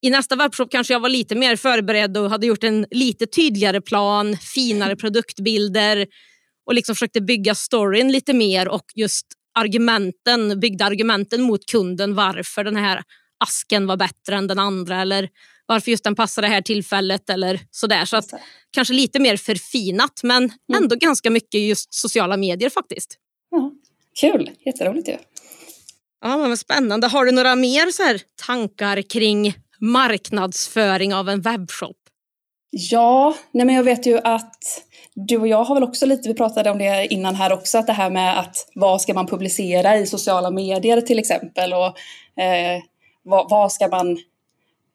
i 0.02 0.10
nästa 0.10 0.36
webbshop 0.36 0.70
kanske 0.70 0.92
jag 0.92 1.00
var 1.00 1.08
lite 1.08 1.34
mer 1.34 1.56
förberedd 1.56 2.16
och 2.16 2.30
hade 2.30 2.46
gjort 2.46 2.64
en 2.64 2.86
lite 2.90 3.26
tydligare 3.26 3.80
plan, 3.80 4.36
finare 4.36 4.96
produktbilder 4.96 6.06
och 6.66 6.74
liksom 6.74 6.94
försökte 6.94 7.20
bygga 7.20 7.54
storyn 7.54 8.12
lite 8.12 8.32
mer 8.32 8.68
och 8.68 8.84
just 8.94 9.26
argumenten, 9.54 10.60
byggde 10.60 10.84
argumenten 10.84 11.42
mot 11.42 11.66
kunden 11.66 12.14
varför 12.14 12.64
den 12.64 12.76
här 12.76 13.02
asken 13.44 13.86
var 13.86 13.96
bättre 13.96 14.36
än 14.36 14.46
den 14.46 14.58
andra 14.58 15.00
eller 15.00 15.28
varför 15.66 15.90
just 15.90 16.04
den 16.04 16.14
passar 16.14 16.42
det 16.42 16.48
här 16.48 16.62
tillfället 16.62 17.30
eller 17.30 17.60
sådär. 17.70 18.04
Så 18.04 18.16
att, 18.16 18.30
kanske 18.70 18.94
lite 18.94 19.18
mer 19.18 19.36
förfinat 19.36 20.20
men 20.22 20.36
mm. 20.42 20.82
ändå 20.82 20.96
ganska 20.96 21.30
mycket 21.30 21.60
just 21.60 21.94
sociala 21.94 22.36
medier 22.36 22.70
faktiskt. 22.70 23.16
Ja, 23.50 23.72
kul, 24.20 24.50
jätteroligt 24.66 25.08
ju. 25.08 25.16
Ja, 26.20 26.36
men 26.36 26.56
spännande. 26.56 27.06
Har 27.06 27.24
du 27.24 27.32
några 27.32 27.56
mer 27.56 27.90
så 27.90 28.02
här 28.02 28.20
tankar 28.46 29.02
kring 29.02 29.54
marknadsföring 29.80 31.14
av 31.14 31.28
en 31.28 31.40
webbshop? 31.40 31.96
Ja, 32.70 33.34
nej 33.52 33.66
men 33.66 33.74
jag 33.74 33.82
vet 33.82 34.06
ju 34.06 34.18
att 34.24 34.82
du 35.14 35.36
och 35.36 35.48
jag 35.48 35.64
har 35.64 35.74
väl 35.74 35.84
också 35.84 36.06
lite, 36.06 36.28
vi 36.28 36.34
pratade 36.34 36.70
om 36.70 36.78
det 36.78 37.06
innan 37.10 37.34
här 37.34 37.52
också, 37.52 37.78
att 37.78 37.86
det 37.86 37.92
här 37.92 38.10
med 38.10 38.38
att 38.38 38.56
vad 38.74 39.00
ska 39.00 39.14
man 39.14 39.26
publicera 39.26 39.96
i 39.96 40.06
sociala 40.06 40.50
medier 40.50 41.00
till 41.00 41.18
exempel 41.18 41.72
och 41.72 41.86
eh, 42.42 42.82
vad, 43.22 43.50
vad, 43.50 43.72
ska 43.72 43.88
man, 43.88 44.18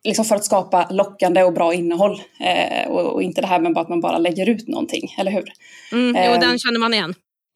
liksom 0.04 0.26
för 0.26 0.36
att 0.36 0.46
skapa 0.46 0.88
lockande 0.90 1.44
och 1.44 1.54
bra 1.54 1.74
innehåll 1.74 2.22
eh, 2.40 2.92
och, 2.92 3.14
och, 3.14 3.24
inte 3.24 3.42
det 3.42 3.48
här 3.48 3.60
med 3.60 3.78
att 3.78 3.90
man 3.90 4.02
bara 4.02 4.18
lägger 4.18 4.50
ut 4.50 4.68
någonting, 4.68 5.16
eller 5.18 5.32
hur? 5.32 5.52
Mm, 5.92 6.16
jo, 6.26 6.34
eh, 6.34 6.40
den 6.40 6.60
känner 6.60 6.80
man 6.80 6.94
igen. 6.94 7.14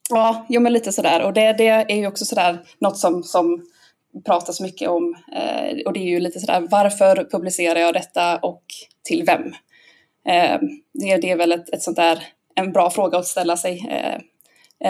Ja, 0.10 0.46
jo 0.50 0.62
men 0.62 0.74
lite 0.74 0.92
sådär 0.92 1.22
och 1.22 1.34
det, 1.34 1.54
det 1.54 1.68
är 1.68 1.96
ju 1.96 2.08
också 2.08 2.26
sådär 2.26 2.60
något 2.80 2.98
som, 2.98 3.24
som 3.24 3.64
pratas 4.26 4.62
mycket 4.62 4.90
om 4.90 5.16
eh, 5.36 5.78
och 5.86 5.94
det 5.94 6.00
är 6.00 6.10
ju 6.10 6.20
lite 6.20 6.40
sådär 6.40 6.68
varför 6.72 7.28
publicerar 7.32 7.80
jag 7.80 7.94
detta 7.94 8.38
och 8.38 8.64
till 9.04 9.24
vem? 9.24 9.54
Eh, 10.28 10.60
det, 10.94 11.18
det 11.18 11.32
är 11.32 11.36
väl 11.36 11.52
ett, 11.52 11.74
ett 11.74 11.82
sånt 11.82 11.98
där 11.98 12.24
en 12.56 12.72
bra 12.72 12.90
fråga 12.90 13.18
att 13.18 13.28
ställa 13.28 13.58
sig. 13.58 13.88
Eh, 13.90 14.16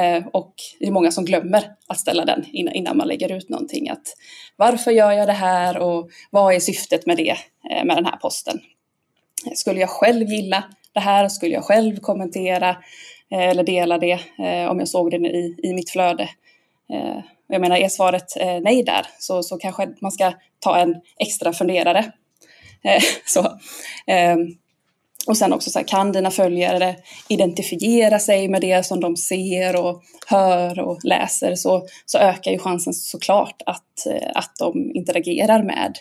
eh, 0.02 0.28
och 0.34 0.54
det 0.80 0.88
är 0.88 0.92
många 0.92 1.12
som 1.12 1.26
glömmer 1.26 1.64
att 1.88 2.00
ställa 2.00 2.26
den 2.26 2.46
innan, 2.52 2.98
man 2.98 3.08
lägger 3.08 3.32
ut 3.32 3.50
någonting. 3.50 3.90
Att 3.90 4.16
varför 4.56 4.92
gör 4.92 5.12
jag 5.12 5.28
det 5.28 5.34
här 5.34 5.78
och 5.78 6.10
vad 6.32 6.54
är 6.54 6.60
syftet 6.60 7.06
med 7.06 7.18
det, 7.18 7.38
eh, 7.72 7.86
med 7.86 7.98
den 7.98 8.06
här 8.06 8.18
posten? 8.18 8.60
Skulle 9.56 9.80
jag 9.80 9.90
själv 9.90 10.28
gilla 10.28 10.64
det 10.94 11.00
här? 11.00 11.30
Skulle 11.30 11.54
jag 11.54 11.64
själv 11.64 12.00
kommentera 12.00 12.70
eh, 13.32 13.50
eller 13.50 13.64
dela 13.64 13.98
det 13.98 14.20
eh, 14.40 14.72
om 14.72 14.80
jag 14.80 14.88
såg 14.88 15.12
det 15.12 15.18
i, 15.18 15.56
i 15.64 15.74
mitt 15.74 15.90
flöde? 15.90 16.30
Eh, 16.94 17.20
jag 17.50 17.62
menar, 17.62 17.78
är 17.78 17.90
svaret 17.90 18.38
eh, 18.38 18.60
nej 18.62 18.84
där 18.84 19.06
så, 19.20 19.44
så 19.44 19.58
kanske 19.58 19.90
man 20.02 20.12
ska 20.12 20.34
ta 20.60 20.78
en 20.78 20.96
extra 21.20 21.54
funderare. 21.54 22.12
Eh, 22.84 23.04
så. 23.26 23.60
Ehm, 24.08 24.48
och 25.28 25.38
sen 25.38 25.54
också 25.54 25.70
så 25.70 25.80
här, 25.80 25.88
kan 25.88 26.12
dina 26.12 26.32
följare 26.32 26.96
identifiera 27.28 28.20
sig 28.20 28.48
med 28.48 28.62
det 28.62 28.86
som 28.86 29.00
de 29.00 29.18
ser 29.18 29.86
och 29.86 30.04
hör 30.28 30.80
och 30.80 31.00
läser 31.04 31.56
så, 31.56 31.88
så 32.06 32.18
ökar 32.18 32.52
ju 32.52 32.60
chansen 32.60 32.94
såklart 32.94 33.62
att, 33.66 34.06
eh, 34.06 34.30
att 34.36 34.52
de 34.60 34.92
interagerar 34.96 35.64
med 35.64 35.98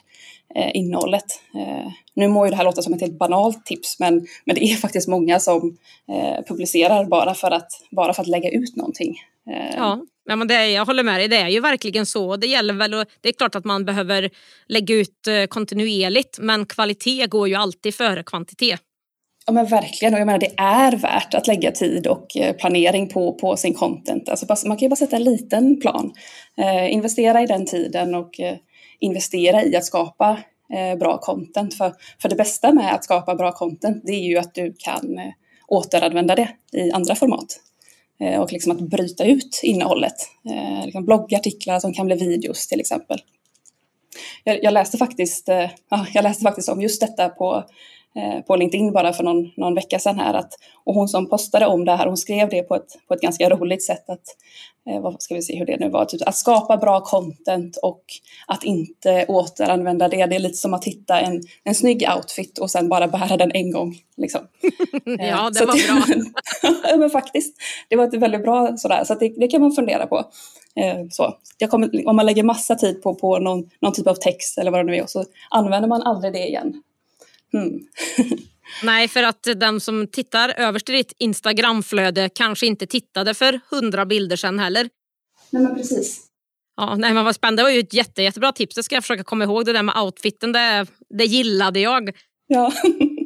eh, 0.55 0.71
innehållet. 0.75 1.25
Eh, 1.55 1.93
nu 2.15 2.29
må 2.29 2.47
ju 2.47 2.51
det 2.51 2.57
här 2.57 2.65
låta 2.65 2.83
som 2.83 2.95
ett 2.95 3.01
helt 3.01 3.19
banalt 3.19 3.67
tips 3.67 4.01
men, 4.01 4.27
men 4.45 4.55
det 4.55 4.65
är 4.65 4.77
faktiskt 4.87 5.09
många 5.09 5.41
som 5.41 5.77
eh, 6.13 6.45
publicerar 6.49 7.05
bara 7.05 7.35
för, 7.35 7.51
att, 7.51 7.71
bara 7.91 8.15
för 8.15 8.23
att 8.23 8.29
lägga 8.29 8.51
ut 8.51 8.77
någonting. 8.77 9.17
Eh, 9.51 9.77
ja. 9.77 10.01
Ja, 10.31 10.37
men 10.37 10.49
det, 10.49 10.71
jag 10.71 10.85
håller 10.85 11.03
med 11.03 11.21
dig, 11.21 11.29
det 11.29 11.37
är 11.37 11.49
ju 11.49 11.61
verkligen 11.61 12.07
så. 12.07 12.37
Det, 12.37 12.47
gäller 12.47 12.75
väl, 12.75 12.91
det 13.21 13.29
är 13.29 13.33
klart 13.33 13.55
att 13.55 13.65
man 13.65 13.85
behöver 13.85 14.31
lägga 14.67 14.95
ut 14.95 15.27
eh, 15.27 15.45
kontinuerligt 15.47 16.39
men 16.39 16.67
kvalitet 16.67 17.27
går 17.27 17.49
ju 17.49 17.55
alltid 17.55 17.95
före 17.95 18.23
kvantitet. 18.23 18.83
Ja 19.49 19.53
men 19.53 19.67
verkligen, 19.67 20.15
och 20.15 20.21
jag 20.21 20.27
menar 20.27 20.39
det 20.39 20.55
är 20.57 20.97
värt 20.97 21.35
att 21.35 21.47
lägga 21.47 21.73
tid 21.73 22.07
och 22.07 22.37
eh, 22.37 22.57
planering 22.57 23.09
på, 23.09 23.35
på 23.35 23.57
sin 23.57 23.75
content. 23.75 24.29
Alltså 24.29 24.47
man 24.69 24.77
kan 24.77 24.87
ju 24.87 24.89
bara 24.89 24.97
sätta 24.97 25.17
en 25.17 25.25
liten 25.25 25.81
plan. 25.81 26.13
Eh, 26.57 26.93
investera 26.93 27.43
i 27.43 27.47
den 27.47 27.67
tiden 27.67 28.15
och 28.15 28.41
eh, 28.41 28.57
investera 28.99 29.65
i 29.65 29.77
att 29.77 29.85
skapa 29.85 30.39
eh, 30.75 30.99
bra 30.99 31.19
content. 31.19 31.75
För, 31.75 31.93
för 32.23 32.29
det 32.29 32.37
bästa 32.37 32.73
med 32.73 32.95
att 32.95 33.05
skapa 33.05 33.35
bra 33.35 33.53
content 33.53 34.03
det 34.07 34.13
är 34.13 34.29
ju 34.29 34.39
att 34.39 34.55
du 34.55 34.75
kan 34.79 35.19
eh, 35.19 35.33
återanvända 35.69 36.35
det 36.35 36.49
i 36.73 36.91
andra 36.91 37.15
format. 37.15 37.61
Eh, 38.21 38.41
och 38.41 38.53
liksom 38.53 38.73
att 38.73 38.81
bryta 38.81 39.25
ut 39.25 39.61
innehållet. 39.63 40.17
Eh, 40.51 40.85
liksom 40.85 41.05
bloggartiklar 41.05 41.81
som 41.81 41.93
kan 41.93 42.07
bli 42.07 42.17
videos 42.17 42.67
till 42.67 42.81
exempel. 42.81 43.19
Jag, 44.45 44.65
jag 44.65 44.73
läste 44.73 44.99
faktiskt, 44.99 45.49
eh, 45.49 45.71
jag 46.15 46.23
läste 46.23 46.43
faktiskt 46.43 46.69
om 46.69 46.83
just 46.83 47.01
detta 47.01 47.29
på 47.29 47.65
på 48.47 48.57
LinkedIn 48.57 48.93
bara 48.93 49.13
för 49.13 49.25
någon, 49.25 49.51
någon 49.57 49.75
vecka 49.75 49.99
sedan 49.99 50.19
här. 50.19 50.35
Att, 50.35 50.53
och 50.85 50.95
hon 50.95 51.09
som 51.09 51.29
postade 51.29 51.67
om 51.67 51.85
det 51.85 51.97
här, 51.97 52.07
hon 52.07 52.17
skrev 52.17 52.49
det 52.49 52.63
på 52.63 52.75
ett, 52.75 52.87
på 53.09 53.15
ett 53.15 53.21
ganska 53.21 53.51
roligt 53.51 53.85
sätt. 53.85 54.11
Att, 54.11 54.23
eh, 54.91 55.01
vad 55.01 55.23
ska 55.23 55.35
vi 55.35 55.43
se 55.43 55.59
hur 55.59 55.67
det 55.67 55.77
nu 55.81 55.89
var, 55.89 56.05
typ, 56.05 56.29
att 56.29 56.37
skapa 56.37 56.77
bra 56.77 57.01
content 57.01 57.77
och 57.77 58.05
att 58.47 58.65
inte 58.65 59.25
återanvända 59.29 60.09
det. 60.09 60.27
Det 60.27 60.37
är 60.37 60.41
lite 60.41 60.57
som 60.57 60.75
att 60.75 60.85
hitta 60.85 61.21
en, 61.21 61.43
en 61.65 61.75
snygg 61.75 62.09
outfit 62.17 62.59
och 62.59 62.71
sen 62.71 62.89
bara 62.89 63.09
bära 63.09 63.37
den 63.37 63.51
en 63.55 63.71
gång. 63.71 63.95
Liksom. 64.17 64.41
ja, 65.05 65.47
eh, 65.47 65.51
det 65.51 65.67
var 65.67 65.87
bra. 65.87 66.31
ja, 66.91 66.97
men 66.97 67.11
faktiskt. 67.11 67.57
Det 67.89 67.97
var 67.97 68.05
ett 68.05 68.15
väldigt 68.15 68.43
bra 68.43 68.77
sådär, 68.77 69.05
så 69.05 69.15
det, 69.15 69.29
det, 69.29 69.49
kan 69.49 69.61
man 69.61 69.73
fundera 69.73 70.07
på. 70.07 70.25
Så, 71.11 71.35
kommer, 71.71 72.09
om 72.09 72.17
man 72.17 72.27
lägger 72.27 72.43
massa 72.43 72.75
tid 72.75 73.03
på, 73.03 73.15
på 73.15 73.39
någon, 73.39 73.71
någon 73.81 73.93
typ 73.93 74.07
av 74.07 74.15
text 74.15 74.59
eller 74.59 74.71
vad 74.71 74.81
det 74.81 74.85
nu 74.85 74.97
är 74.97 75.03
och 75.03 75.11
så 75.11 75.25
använder 75.51 75.89
man 75.89 76.03
aldrig 76.03 76.33
det 76.33 76.49
igen. 76.49 76.83
Mm. 77.55 77.81
Nej, 78.83 79.09
för 79.09 79.23
att 79.23 79.49
den 79.57 79.81
som 79.81 80.07
tittar 80.07 80.55
överst 80.57 80.89
i 80.89 80.93
ditt 80.93 81.13
Instagramflöde 81.19 82.29
kanske 82.29 82.67
inte 82.67 82.87
tittade 82.87 83.35
för 83.35 83.61
hundra 83.71 84.07
bilder 84.07 84.37
sedan 84.37 84.59
heller. 84.59 84.89
Nej, 85.51 85.63
men 85.63 85.75
precis. 85.75 86.25
Ja, 86.77 86.95
nej, 86.95 87.15
men 87.15 87.25
vad 87.25 87.35
spännande. 87.35 87.63
Det 87.63 87.65
var 87.65 87.71
ju 87.71 87.81
ett 87.81 87.95
jätte, 87.95 88.23
jättebra 88.23 88.53
tips. 88.53 88.75
Det 88.75 88.83
ska 88.83 88.95
jag 88.95 89.05
försöka 89.05 89.25
komma 89.25 89.45
ihåg. 89.45 89.65
Det 89.65 89.73
där 89.73 89.83
med 89.83 89.97
outfiten, 89.97 90.53
det, 90.53 90.87
det 91.19 91.25
gillade 91.25 91.81
jag. 91.81 92.11
Ja. 92.47 92.73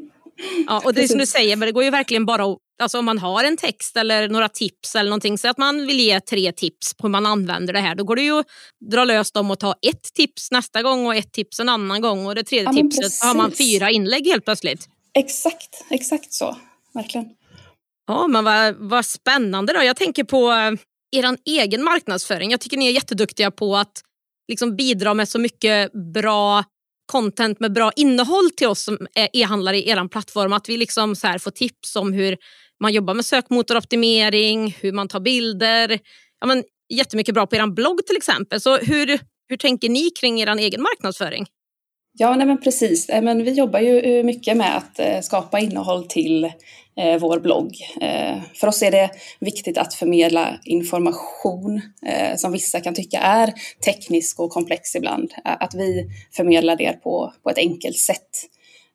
ja 0.66 0.82
och 0.84 0.94
det 0.94 1.02
är 1.02 1.08
som 1.08 1.18
du 1.18 1.26
säger, 1.26 1.56
men 1.56 1.66
det 1.66 1.72
går 1.72 1.84
ju 1.84 1.90
verkligen 1.90 2.26
bara 2.26 2.44
att, 2.44 2.58
alltså 2.82 2.98
om 2.98 3.04
man 3.04 3.18
har 3.18 3.44
en 3.44 3.56
text 3.56 3.96
eller 3.96 4.28
några 4.28 4.48
tips 4.48 4.94
eller 4.94 5.10
någonting, 5.10 5.38
så 5.38 5.48
att 5.48 5.58
man 5.58 5.86
vill 5.86 6.00
ge 6.00 6.20
tre 6.20 6.52
tips 6.52 6.94
på 6.94 7.06
hur 7.06 7.12
man 7.12 7.26
använder 7.26 7.72
det 7.72 7.80
här, 7.80 7.94
då 7.94 8.04
går 8.04 8.16
det 8.16 8.22
ju 8.22 8.38
att 8.38 8.46
dra 8.90 9.04
löst 9.04 9.34
dem 9.34 9.50
och 9.50 9.60
ta 9.60 9.74
ett 9.82 10.02
tips 10.14 10.50
nästa 10.50 10.82
gång 10.82 11.06
och 11.06 11.16
ett 11.16 11.32
tips 11.32 11.60
en 11.60 11.68
annan 11.68 12.00
gång 12.00 12.26
och 12.26 12.34
det 12.34 12.44
tredje 12.44 12.68
ja, 12.68 12.72
tipset 12.72 13.22
har 13.22 13.34
man 13.34 13.52
fyra 13.52 13.90
inlägg 13.90 14.26
helt 14.26 14.44
plötsligt. 14.44 14.88
Exakt, 15.18 15.84
exakt 15.90 16.32
så, 16.32 16.56
verkligen. 16.94 17.26
Ja, 18.06 18.26
men 18.26 18.44
vad, 18.44 18.74
vad 18.78 19.06
spännande 19.06 19.72
då. 19.72 19.82
Jag 19.82 19.96
tänker 19.96 20.24
på 20.24 20.50
eh, 20.52 20.72
er 21.12 21.36
egen 21.44 21.84
marknadsföring. 21.84 22.50
Jag 22.50 22.60
tycker 22.60 22.76
ni 22.76 22.86
är 22.86 22.92
jätteduktiga 22.92 23.50
på 23.50 23.76
att 23.76 24.02
liksom 24.48 24.76
bidra 24.76 25.14
med 25.14 25.28
så 25.28 25.38
mycket 25.38 25.92
bra 26.14 26.64
content 27.12 27.60
med 27.60 27.72
bra 27.72 27.92
innehåll 27.96 28.50
till 28.50 28.66
oss 28.66 28.82
som 28.82 29.06
är 29.14 29.28
e-handlare 29.32 29.78
i 29.78 29.88
er 29.88 30.08
plattform. 30.08 30.52
Att 30.52 30.68
vi 30.68 30.76
liksom 30.76 31.16
så 31.16 31.26
här 31.26 31.38
får 31.38 31.50
tips 31.50 31.96
om 31.96 32.12
hur 32.12 32.36
man 32.82 32.92
jobbar 32.92 33.14
med 33.14 33.24
sökmotoroptimering, 33.24 34.76
hur 34.80 34.92
man 34.92 35.08
tar 35.08 35.20
bilder. 35.20 35.98
Ja, 36.40 36.46
men, 36.46 36.64
jättemycket 36.94 37.34
bra 37.34 37.46
på 37.46 37.56
er 37.56 37.66
blogg 37.66 38.06
till 38.06 38.16
exempel. 38.16 38.60
Så 38.60 38.76
hur, 38.76 39.20
hur 39.48 39.56
tänker 39.56 39.88
ni 39.88 40.10
kring 40.10 40.40
er 40.40 40.56
egen 40.56 40.82
marknadsföring? 40.82 41.46
Ja, 42.18 42.36
nej 42.36 42.46
men 42.46 42.60
precis. 42.60 43.08
Eh, 43.08 43.22
men 43.22 43.44
vi 43.44 43.52
jobbar 43.52 43.80
ju 43.80 44.00
eh, 44.00 44.24
mycket 44.24 44.56
med 44.56 44.76
att 44.76 44.98
eh, 44.98 45.20
skapa 45.20 45.58
innehåll 45.60 46.04
till 46.08 46.52
vår 47.20 47.40
blogg. 47.40 47.76
För 48.54 48.66
oss 48.66 48.82
är 48.82 48.90
det 48.90 49.10
viktigt 49.40 49.78
att 49.78 49.94
förmedla 49.94 50.58
information 50.64 51.80
som 52.36 52.52
vissa 52.52 52.80
kan 52.80 52.94
tycka 52.94 53.18
är 53.18 53.52
teknisk 53.84 54.40
och 54.40 54.50
komplex 54.50 54.94
ibland. 54.94 55.32
Att 55.44 55.74
vi 55.74 56.10
förmedlar 56.36 56.76
det 56.76 56.92
på, 57.02 57.32
på 57.42 57.50
ett 57.50 57.58
enkelt 57.58 57.98
sätt. 57.98 58.28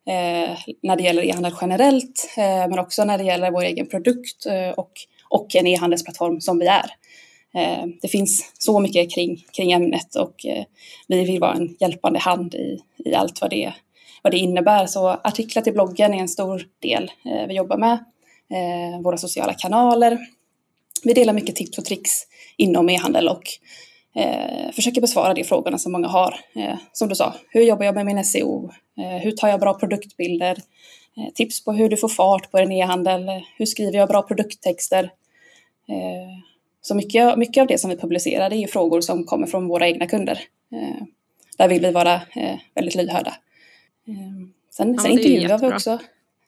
Eh, 0.08 0.58
när 0.82 0.96
det 0.96 1.02
gäller 1.02 1.22
e-handel 1.22 1.54
generellt, 1.60 2.34
eh, 2.36 2.68
men 2.68 2.78
också 2.78 3.04
när 3.04 3.18
det 3.18 3.24
gäller 3.24 3.50
vår 3.50 3.62
egen 3.62 3.86
produkt 3.86 4.46
eh, 4.46 4.70
och, 4.70 4.92
och 5.28 5.56
en 5.56 5.66
e-handelsplattform 5.66 6.40
som 6.40 6.58
vi 6.58 6.66
är. 6.66 6.90
Eh, 7.54 7.86
det 8.02 8.08
finns 8.08 8.52
så 8.58 8.80
mycket 8.80 9.14
kring, 9.14 9.44
kring 9.56 9.72
ämnet 9.72 10.16
och 10.16 10.46
eh, 10.46 10.64
vi 11.08 11.24
vill 11.24 11.40
vara 11.40 11.54
en 11.54 11.76
hjälpande 11.80 12.18
hand 12.18 12.54
i, 12.54 12.78
i 13.04 13.14
allt 13.14 13.40
vad 13.40 13.50
det, 13.50 13.72
vad 14.22 14.32
det 14.32 14.38
innebär. 14.38 14.86
Så 14.86 15.08
artiklar 15.08 15.62
till 15.62 15.72
bloggen 15.72 16.14
är 16.14 16.18
en 16.18 16.28
stor 16.28 16.62
del 16.82 17.10
eh, 17.24 17.46
vi 17.48 17.54
jobbar 17.54 17.78
med. 17.78 18.04
Våra 19.02 19.16
sociala 19.16 19.54
kanaler. 19.54 20.18
Vi 21.04 21.12
delar 21.12 21.32
mycket 21.32 21.56
tips 21.56 21.78
och 21.78 21.84
tricks 21.84 22.10
inom 22.56 22.88
e-handel 22.88 23.28
och 23.28 23.42
försöker 24.72 25.00
besvara 25.00 25.34
de 25.34 25.44
frågorna 25.44 25.78
som 25.78 25.92
många 25.92 26.08
har. 26.08 26.34
som 26.92 27.08
du 27.08 27.14
sa, 27.14 27.34
hur 27.48 27.62
jobbar 27.62 27.84
jag 27.84 27.94
med 27.94 28.06
min 28.06 28.24
SEO? 28.24 28.70
hur 28.96 29.32
tar 29.32 29.48
jag 29.48 29.60
bra 29.60 29.74
produktbilder? 29.74 30.58
tips 31.34 31.64
på 31.64 31.72
hur 31.72 31.88
du 31.88 31.96
får 31.96 32.08
fart 32.08 32.50
på 32.50 32.58
din 32.58 32.72
e-handel. 32.72 33.30
Hur 33.58 33.66
skriver 33.66 33.98
jag 33.98 34.08
bra 34.08 34.22
produkttexter? 34.22 35.10
Så 36.80 36.94
mycket, 36.94 37.38
mycket 37.38 37.60
av 37.60 37.66
det 37.66 37.78
som 37.78 37.90
vi 37.90 37.96
publicerar 37.96 38.50
det 38.50 38.56
är 38.56 38.66
frågor 38.66 39.00
som 39.00 39.24
kommer 39.24 39.46
från 39.46 39.68
våra 39.68 39.88
egna 39.88 40.06
kunder. 40.06 40.40
Eh, 40.72 41.04
där 41.58 41.68
vill 41.68 41.82
vi 41.82 41.90
vara 41.90 42.14
eh, 42.14 42.58
väldigt 42.74 42.94
lyhörda. 42.94 43.34
Eh, 44.08 44.14
sen, 44.70 44.94
ja, 44.94 45.02
sen 45.02 45.10
intervjuar 45.10 45.58
vi 45.58 45.66
också. 45.66 45.98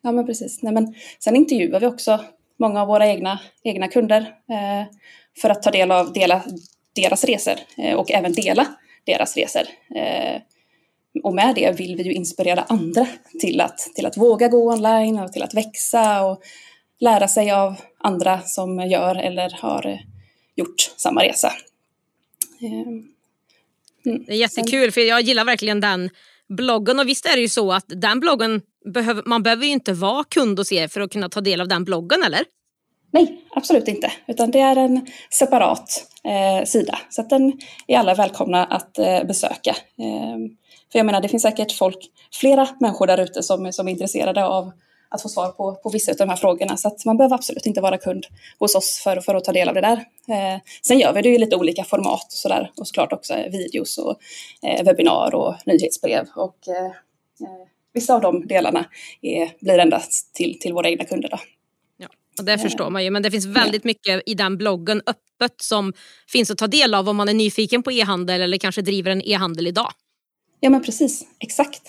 Ja, 0.03 0.13
men 0.13 0.27
precis. 0.27 0.63
Nej, 0.63 0.73
men 0.73 0.95
sen 1.19 1.37
intervjuar 1.37 1.81
vi 1.81 1.87
också 1.87 2.21
många 2.57 2.83
av 2.83 2.89
våra 2.89 3.07
egna, 3.07 3.41
egna 3.63 3.89
kunder 3.89 4.21
eh, 4.49 4.97
för 5.41 5.51
att 5.51 5.63
ta 5.63 5.71
del 5.71 5.91
av 5.91 6.13
dela, 6.13 6.43
deras 7.01 7.25
resor 7.25 7.55
eh, 7.77 7.95
och 7.95 8.11
även 8.11 8.33
dela 8.33 8.67
deras 9.05 9.37
resor. 9.37 9.63
Eh, 9.95 10.41
och 11.23 11.35
med 11.35 11.55
det 11.55 11.79
vill 11.79 11.97
vi 11.97 12.03
ju 12.03 12.13
inspirera 12.13 12.63
andra 12.63 13.07
till 13.41 13.61
att, 13.61 13.79
till 13.79 14.07
att 14.07 14.17
våga 14.17 14.49
gå 14.49 14.73
online 14.73 15.19
och 15.19 15.33
till 15.33 15.43
att 15.43 15.55
växa 15.55 16.25
och 16.25 16.43
lära 17.01 17.29
sig 17.29 17.51
av 17.51 17.77
andra 17.99 18.41
som 18.41 18.79
gör 18.79 19.17
eller 19.17 19.51
har 19.61 20.01
gjort 20.57 20.93
samma 20.97 21.25
resa. 21.25 21.53
Ehm, 22.61 23.07
mm. 24.07 24.25
Det 24.27 24.33
är 24.33 24.37
jättekul 24.37 24.93
för 24.93 25.01
jag 25.01 25.21
gillar 25.21 25.45
verkligen 25.45 25.81
den 25.81 26.11
bloggen 26.49 27.01
och 27.01 27.09
visst 27.09 27.27
är 27.27 27.37
det 27.37 27.43
ju 27.43 27.49
så 27.49 27.73
att 27.73 27.85
den 27.89 28.21
bloggen, 28.21 28.63
behöver, 28.95 29.23
man 29.27 29.43
behöver 29.43 29.67
ju 29.67 29.73
inte 29.73 29.93
vara 29.93 30.25
kund 30.25 30.59
hos 30.59 30.73
er 30.73 30.89
för 30.89 31.01
att 31.01 31.13
kunna 31.13 31.29
ta 31.29 31.41
del 31.41 31.61
av 31.61 31.69
den 31.69 31.85
bloggen 31.85 32.23
eller? 32.23 32.45
Nej, 33.11 33.45
absolut 33.51 33.89
inte. 33.89 34.13
Utan 34.27 34.51
det 34.51 34.61
är 34.61 34.77
en 34.77 35.07
separat 35.31 36.07
eh, 36.25 36.65
sida. 36.65 36.99
Så 37.11 37.21
att 37.21 37.31
den 37.31 37.53
är 37.87 37.99
alla 37.99 38.15
välkomna 38.15 38.65
att 38.65 38.99
eh, 38.99 39.25
besöka. 39.25 39.77
Eh, 39.99 40.37
för 40.93 40.99
jag 40.99 41.07
menar, 41.07 41.21
det 41.21 41.29
finns 41.29 41.43
säkert 41.43 41.73
folk, 41.73 41.99
flera 42.33 42.69
människor 42.81 43.07
där 43.07 43.21
ute 43.21 43.43
som, 43.43 43.73
som 43.73 43.89
är 43.89 43.93
intresserade 43.93 44.47
av 44.47 44.73
att 45.11 45.23
få 45.23 45.29
svar 45.29 45.49
på, 45.49 45.75
på 45.75 45.91
vissa 45.91 46.13
av 46.13 46.17
de 46.17 46.29
här 46.29 46.37
frågorna. 46.37 46.77
Så 46.77 46.89
att 46.89 47.05
man 47.05 47.17
behöver 47.17 47.35
absolut 47.35 47.67
inte 47.67 47.81
vara 47.81 47.99
kund 47.99 48.27
hos 48.59 48.75
oss 48.75 49.01
för, 49.05 49.21
för 49.21 49.35
att 49.35 49.45
ta 49.45 49.53
del 49.53 49.69
av 49.69 49.75
det 49.75 49.81
där. 49.81 50.05
Eh, 50.29 50.61
sen 50.87 50.99
gör 50.99 51.13
vi 51.13 51.23
det 51.23 51.29
i 51.29 51.39
lite 51.39 51.57
olika 51.57 51.85
format 51.85 52.25
och 52.25 52.33
sådär. 52.33 52.73
Och 52.77 52.87
såklart 52.87 53.13
också 53.13 53.35
eh, 53.35 53.51
videos 53.51 53.99
och 53.99 54.17
eh, 54.63 54.85
webbinar 54.85 55.35
och 55.35 55.55
nyhetsbrev. 55.67 56.27
Och 56.37 56.69
eh, 56.69 56.85
eh, 56.85 57.67
vissa 57.93 58.15
av 58.15 58.21
de 58.21 58.47
delarna 58.47 58.85
är, 59.23 59.51
blir 59.61 59.79
endast 59.79 60.35
till, 60.35 60.59
till 60.59 60.73
våra 60.73 60.89
egna 60.89 61.05
kunder. 61.05 61.29
Då. 61.29 61.39
Och 62.39 62.45
det 62.45 62.59
förstår 62.59 62.91
man 62.91 63.05
ju. 63.05 63.11
Men 63.11 63.23
det 63.23 63.31
finns 63.31 63.47
väldigt 63.47 63.85
mycket 63.85 64.23
i 64.27 64.35
den 64.35 64.57
bloggen 64.57 65.03
öppet 65.07 65.63
som 65.63 65.93
finns 66.29 66.51
att 66.51 66.59
ta 66.59 66.67
del 66.67 66.95
av 66.95 67.09
om 67.09 67.17
man 67.17 67.29
är 67.29 67.35
nyfiken 67.35 67.83
på 67.83 67.93
e-handel 67.93 68.41
eller 68.41 68.59
kanske 68.59 68.83
driver 68.83 69.11
en 69.11 69.23
e-handel 69.23 69.67
idag. 69.67 69.93
Ja 70.61 70.71
men 70.71 70.83
precis, 70.83 71.25
exakt. 71.39 71.83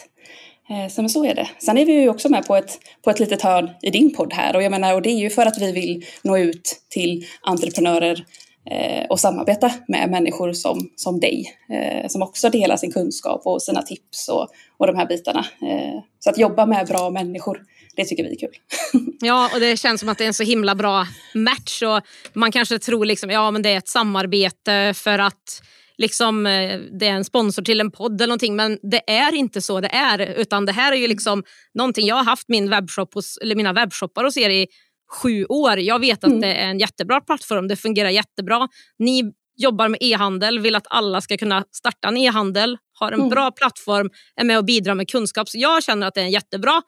Eh, 0.70 0.92
så, 0.92 1.02
men 1.02 1.10
så 1.10 1.26
är 1.26 1.36
det. 1.36 1.50
Sen 1.60 1.78
är 1.78 1.86
vi 1.86 1.94
ju 1.94 2.10
också 2.10 2.30
med 2.30 2.48
på 2.48 2.56
ett, 2.56 2.80
på 3.04 3.10
ett 3.10 3.20
litet 3.20 3.42
hörn 3.42 3.70
i 3.82 3.90
din 3.90 4.14
podd 4.14 4.34
här 4.34 4.56
och 4.56 4.64
jag 4.64 4.72
menar, 4.72 4.94
och 4.94 5.02
det 5.02 5.10
är 5.10 5.20
ju 5.20 5.30
för 5.30 5.46
att 5.46 5.62
vi 5.62 5.72
vill 5.72 6.06
nå 6.22 6.38
ut 6.38 6.82
till 6.90 7.26
entreprenörer 7.42 8.26
eh, 8.70 9.06
och 9.10 9.20
samarbeta 9.20 9.72
med 9.88 10.10
människor 10.10 10.54
som, 10.54 10.90
som 10.96 11.20
dig, 11.20 11.56
eh, 11.70 12.08
som 12.08 12.22
också 12.22 12.50
delar 12.50 12.78
sin 12.78 12.92
kunskap 12.92 13.42
och 13.46 13.62
sina 13.62 13.82
tips 13.82 14.30
och, 14.30 14.48
och 14.78 14.88
de 14.88 14.96
här 14.96 15.08
bitarna. 15.08 15.40
Eh, 15.40 16.04
så 16.20 16.30
att 16.30 16.38
jobba 16.38 16.66
med 16.66 16.88
bra 16.88 17.10
människor, 17.10 17.62
det 17.96 18.06
tycker 18.06 18.24
vi 18.24 18.32
är 18.32 18.40
kul. 18.40 18.56
ja, 19.22 19.50
och 19.54 19.60
det 19.60 19.78
känns 19.78 20.00
som 20.00 20.10
att 20.10 20.18
det 20.18 20.24
är 20.24 20.28
en 20.28 20.34
så 20.34 20.44
himla 20.44 20.76
bra 20.76 21.08
match 21.34 21.84
och 21.84 22.02
man 22.34 22.52
kanske 22.52 22.80
tror 22.80 23.06
liksom, 23.06 23.30
ja 23.30 23.52
men 23.52 23.62
det 23.62 23.70
är 23.70 23.78
ett 23.78 23.88
samarbete 23.88 24.94
för 24.96 25.20
att 25.20 25.62
liksom, 25.98 26.46
eh, 26.46 26.80
det 27.00 27.08
är 27.08 27.14
en 27.14 27.26
sponsor 27.26 27.62
till 27.62 27.82
en 27.82 27.92
podd 27.92 28.22
eller 28.22 28.28
någonting 28.28 28.56
men 28.56 28.80
det 28.82 29.12
är 29.12 29.36
inte 29.36 29.62
så 29.62 29.82
det 29.82 29.88
är 29.88 30.20
utan 30.20 30.66
det 30.66 30.72
här 30.72 30.92
är 30.92 30.96
ju 30.96 31.08
liksom 31.08 31.44
någonting 31.74 32.08
jag 32.08 32.16
har 32.16 32.24
haft 32.24 32.50
min 32.50 32.70
webbshop 32.70 33.14
hos, 33.14 33.38
eller 33.38 33.56
mina 33.56 33.74
webbshoppar 33.74 34.24
hos 34.24 34.38
er 34.38 34.50
i 34.50 34.68
sju 35.12 35.46
år. 35.46 35.80
Jag 35.80 36.00
vet 36.00 36.24
att 36.24 36.30
mm. 36.30 36.42
det 36.42 36.54
är 36.54 36.70
en 36.70 36.80
jättebra 36.80 37.22
plattform, 37.22 37.68
det 37.68 37.76
fungerar 37.76 38.10
jättebra. 38.10 38.68
Ni 39.00 39.34
jobbar 39.58 39.88
med 39.88 39.98
e-handel, 40.02 40.60
vill 40.60 40.76
att 40.76 40.88
alla 40.90 41.22
ska 41.22 41.38
kunna 41.38 41.66
starta 41.72 42.08
en 42.08 42.18
e-handel, 42.18 42.78
har 42.94 43.12
en 43.12 43.20
mm. 43.20 43.30
bra 43.30 43.52
plattform, 43.52 44.10
är 44.36 44.44
med 44.44 44.58
och 44.58 44.66
bidrar 44.66 44.96
med 44.96 45.10
kunskap. 45.10 45.50
Så 45.50 45.58
jag 45.58 45.84
känner 45.84 46.08
att 46.08 46.14
det 46.14 46.22
är 46.22 46.26
en 46.26 46.32
jättebra 46.32 46.82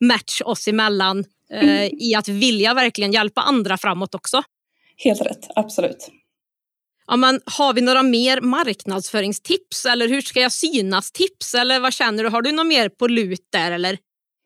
match 0.00 0.40
oss 0.44 0.68
emellan 0.68 1.24
eh, 1.52 1.62
mm. 1.62 1.90
i 2.00 2.14
att 2.14 2.28
vilja 2.28 2.74
verkligen 2.74 3.12
hjälpa 3.12 3.40
andra 3.40 3.78
framåt 3.78 4.14
också. 4.14 4.42
Helt 4.96 5.20
rätt, 5.20 5.48
absolut. 5.56 6.08
Ja, 7.06 7.16
men 7.16 7.40
har 7.46 7.74
vi 7.74 7.80
några 7.80 8.02
mer 8.02 8.40
marknadsföringstips 8.40 9.86
eller 9.86 10.08
hur 10.08 10.20
ska 10.20 10.40
jag 10.40 10.52
synas 10.52 11.12
tips 11.12 11.54
eller 11.54 11.80
vad 11.80 11.92
känner 11.92 12.24
du? 12.24 12.28
Har 12.30 12.42
du 12.42 12.52
något 12.52 12.66
mer 12.66 12.88
på 12.88 13.06
lut 13.06 13.46
där 13.50 13.72
eller? 13.72 13.98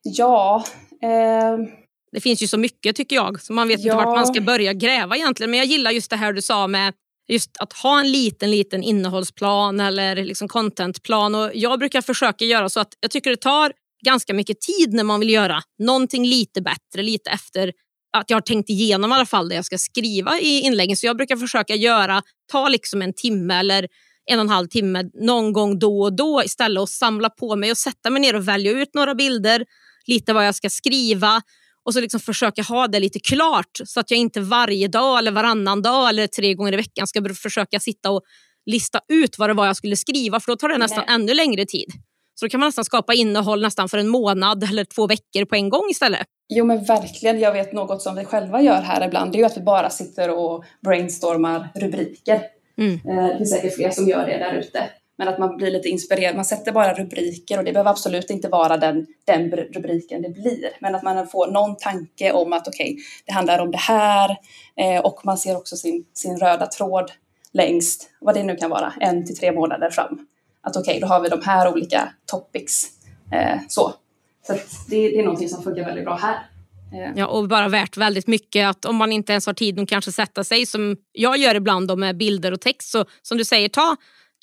Ja. 0.03 0.65
Eh... 1.03 1.86
Det 2.13 2.21
finns 2.21 2.43
ju 2.43 2.47
så 2.47 2.59
mycket 2.59 2.97
tycker 2.97 3.17
jag 3.17 3.43
så 3.43 3.53
man 3.53 3.69
vet 3.69 3.81
ja. 3.85 3.93
inte 3.93 4.05
vart 4.05 4.17
man 4.17 4.27
ska 4.27 4.41
börja 4.41 4.73
gräva 4.73 5.17
egentligen. 5.17 5.51
Men 5.51 5.59
jag 5.59 5.67
gillar 5.67 5.91
just 5.91 6.11
det 6.11 6.17
här 6.17 6.33
du 6.33 6.43
sa 6.43 6.67
med 6.67 6.95
just 7.29 7.57
att 7.57 7.73
ha 7.73 8.01
en 8.01 8.13
liten, 8.13 8.51
liten 8.51 8.83
innehållsplan 8.83 9.81
eller 9.81 10.17
liksom 10.17 10.49
contentplan. 10.49 11.35
Och 11.35 11.51
jag 11.55 11.79
brukar 11.79 12.03
försöka 12.03 12.45
göra 12.45 12.69
så 12.69 12.81
att 12.81 12.93
jag 13.01 13.11
tycker 13.11 13.31
det 13.31 13.37
tar 13.37 13.73
ganska 14.05 14.35
mycket 14.35 14.61
tid 14.61 14.93
när 14.93 15.05
man 15.05 15.21
vill 15.21 15.31
göra 15.31 15.63
någonting 15.79 16.27
lite 16.27 16.63
bättre, 16.63 17.03
lite 17.03 17.31
efter 17.31 17.73
att 18.17 18.31
jag 18.31 18.37
har 18.37 18.43
tänkt 18.43 18.71
igenom 18.71 19.13
i 19.13 19.15
alla 19.15 19.27
fall 19.27 19.49
det 19.49 19.55
jag 19.55 19.65
ska 19.65 19.79
skriva 19.79 20.39
i 20.39 20.61
inläggen. 20.61 20.97
Så 20.97 21.07
jag 21.07 21.17
brukar 21.17 21.37
försöka 21.37 21.75
göra, 21.75 22.23
ta 22.53 22.69
liksom 22.69 23.03
en 23.03 23.13
timme 23.13 23.55
eller 23.55 23.89
en 24.31 24.39
och 24.39 24.45
en 24.45 24.49
halv 24.49 24.67
timme 24.67 25.05
någon 25.15 25.53
gång 25.53 25.79
då 25.79 26.01
och 26.01 26.17
då 26.17 26.43
istället 26.45 26.81
och 26.81 26.89
samla 26.89 27.31
på 27.31 27.57
mig 27.57 27.71
och 27.71 27.79
sätta 27.79 28.11
mig 28.11 28.23
ner 28.23 28.37
och 28.37 28.49
välja 28.49 28.73
ut 28.73 28.95
några 28.95 29.15
bilder, 29.15 29.65
lite 30.07 30.33
vad 30.33 30.47
jag 30.47 30.55
ska 30.55 30.71
skriva 30.71 31.43
och 31.87 31.95
så 31.95 32.01
liksom 32.01 32.21
försöka 32.21 32.63
ha 32.63 32.87
det 32.89 33.01
lite 33.01 33.19
klart 33.19 33.81
så 33.85 34.01
att 34.01 34.11
jag 34.11 34.21
inte 34.21 34.41
varje 34.41 34.89
dag 34.89 35.19
eller 35.19 35.31
varannan 35.33 35.83
dag 35.83 36.09
eller 36.09 36.27
tre 36.27 36.55
gånger 36.55 36.73
i 36.73 36.77
veckan 36.77 37.07
ska 37.07 37.35
försöka 37.43 37.81
sitta 37.81 38.11
och 38.11 38.23
lista 38.67 39.01
ut 39.09 39.39
vad 39.39 39.51
det 39.51 39.55
var 39.55 39.67
jag 39.67 39.77
skulle 39.77 39.97
skriva 39.97 40.41
för 40.41 40.53
då 40.53 40.57
tar 40.57 40.69
det 40.69 40.79
nästan 40.79 41.05
Nej. 41.07 41.15
ännu 41.15 41.35
längre 41.35 41.67
tid. 41.67 41.93
Så 42.35 42.47
då 42.47 42.51
kan 42.51 42.61
man 42.61 42.67
nästan 42.67 42.85
skapa 42.85 43.15
innehåll 43.15 43.63
nästan 43.63 43.89
för 43.89 43.99
en 43.99 44.09
månad 44.09 44.65
eller 44.65 44.85
två 44.85 45.07
veckor 45.07 45.45
på 45.45 45.55
en 45.55 45.69
gång 45.69 45.89
istället. 45.91 46.27
Jo 46.49 46.65
men 46.65 46.85
verkligen, 46.85 47.41
jag 47.41 47.53
vet 47.53 47.73
något 47.73 48.03
som 48.03 48.17
vi 48.17 48.25
själva 48.25 48.63
gör 48.63 48.83
här 48.83 49.07
ibland, 49.07 49.33
det 49.33 49.37
är 49.37 49.41
ju 49.41 49.47
att 49.47 49.57
vi 49.57 49.61
bara 49.63 49.91
sitter 49.91 50.31
och 50.39 50.65
brainstormar 50.85 51.69
rubriker. 51.75 52.41
Mm. 52.79 52.95
Eh, 52.95 53.27
det 53.27 53.37
finns 53.39 53.51
säkert 53.51 53.75
fler 53.75 53.91
som 53.91 54.09
gör 54.09 54.27
det 54.27 54.39
där 54.39 54.55
ute. 54.55 54.91
Men 55.19 55.29
att 55.29 55.39
man 55.39 55.57
blir 55.57 55.71
lite 55.71 55.89
inspirerad, 55.89 56.37
man 56.37 56.45
sätter 56.45 56.73
bara 56.73 56.95
rubriker 56.95 57.59
och 57.59 57.65
det 57.65 57.73
behöver 57.73 57.91
absolut 57.91 58.31
inte 58.31 58.49
vara 58.49 58.77
den, 58.77 59.07
den 59.25 59.51
rubriken 59.51 60.23
det 60.23 60.29
blir. 60.29 60.71
Men 60.81 60.95
att 60.95 61.03
man 61.03 61.29
får 61.29 61.47
någon 61.47 61.77
tanke 61.77 62.33
om 62.33 62.53
att 62.53 62.69
okej, 62.69 62.93
okay, 62.93 63.05
det 63.27 63.33
handlar 63.33 63.59
om 63.59 63.71
det 63.71 63.79
här 63.79 64.37
eh, 64.77 65.01
och 65.01 65.21
man 65.25 65.39
ser 65.39 65.57
också 65.57 65.77
sin, 65.77 66.05
sin 66.15 66.39
röda 66.39 66.67
tråd 66.67 67.13
längst, 67.53 68.11
vad 68.21 68.35
det 68.35 68.43
nu 68.43 68.57
kan 68.57 68.71
vara, 68.71 68.93
en 69.01 69.27
till 69.27 69.37
tre 69.37 69.53
månader 69.53 69.91
fram. 69.91 70.27
Att 70.61 70.77
okej, 70.77 70.91
okay, 70.91 71.01
då 71.01 71.07
har 71.07 71.21
vi 71.21 71.29
de 71.29 71.43
här 71.43 71.73
olika 71.73 72.09
topics. 72.27 72.87
Eh, 73.33 73.59
så 73.69 73.95
så 74.47 74.53
det, 74.53 74.61
det, 74.89 75.19
är 75.19 75.23
någonting 75.23 75.49
som 75.49 75.63
funkar 75.63 75.85
väldigt 75.85 76.05
bra 76.05 76.17
här. 76.17 76.35
Eh. 76.93 77.13
Ja, 77.17 77.27
och 77.27 77.49
bara 77.49 77.69
värt 77.69 77.97
väldigt 77.97 78.27
mycket 78.27 78.67
att 78.67 78.85
om 78.85 78.97
man 78.97 79.13
inte 79.13 79.33
ens 79.33 79.47
har 79.47 79.55
tid 79.55 79.81
att 79.81 79.89
kanske 79.89 80.13
sätta 80.13 80.45
sig 80.45 80.67
som 80.67 80.97
jag 81.13 81.37
gör 81.37 81.55
ibland 81.55 81.89
då 81.89 81.97
med 81.97 82.17
bilder 82.17 82.53
och 82.53 82.61
text 82.61 82.91
så 82.91 83.05
som 83.23 83.39
du 83.39 83.45
säger 83.45 83.69
ta 83.69 83.97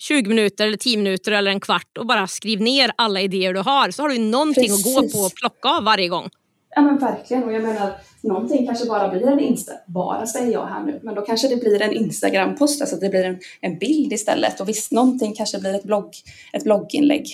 20 0.07 0.29
minuter 0.29 0.67
eller 0.67 0.77
10 0.77 0.97
minuter 0.97 1.31
eller 1.31 1.51
en 1.51 1.59
kvart 1.59 1.97
och 1.97 2.07
bara 2.07 2.27
skriv 2.27 2.61
ner 2.61 2.91
alla 2.95 3.21
idéer 3.21 3.53
du 3.53 3.59
har 3.59 3.91
så 3.91 4.01
har 4.01 4.09
du 4.09 4.17
någonting 4.17 4.63
Precis. 4.63 4.97
att 4.97 5.03
gå 5.03 5.09
på 5.09 5.25
och 5.25 5.35
plocka 5.35 5.69
av 5.69 5.83
varje 5.83 6.07
gång. 6.07 6.29
Ja 6.75 6.81
men 6.81 6.97
verkligen 6.97 7.43
och 7.43 7.53
jag 7.53 7.63
menar 7.63 7.91
någonting 8.21 8.67
kanske 8.67 8.85
bara 8.85 9.09
blir 9.09 9.27
en 9.27 9.39
Insta, 9.39 9.71
bara 9.87 10.27
säger 10.27 10.51
jag 10.51 10.65
här 10.65 10.83
nu, 10.83 10.99
men 11.03 11.15
då 11.15 11.21
kanske 11.21 11.47
det 11.47 11.55
blir 11.55 11.81
en 11.81 11.93
Instagram-post, 11.93 12.81
alltså 12.81 12.95
att 12.95 13.01
det 13.01 13.09
blir 13.09 13.23
en, 13.23 13.39
en 13.61 13.79
bild 13.79 14.13
istället 14.13 14.59
och 14.59 14.69
visst 14.69 14.91
någonting 14.91 15.33
kanske 15.33 15.59
blir 15.59 15.75
ett, 15.75 15.83
blogg, 15.83 16.13
ett 16.53 16.63
blogginlägg. 16.63 17.27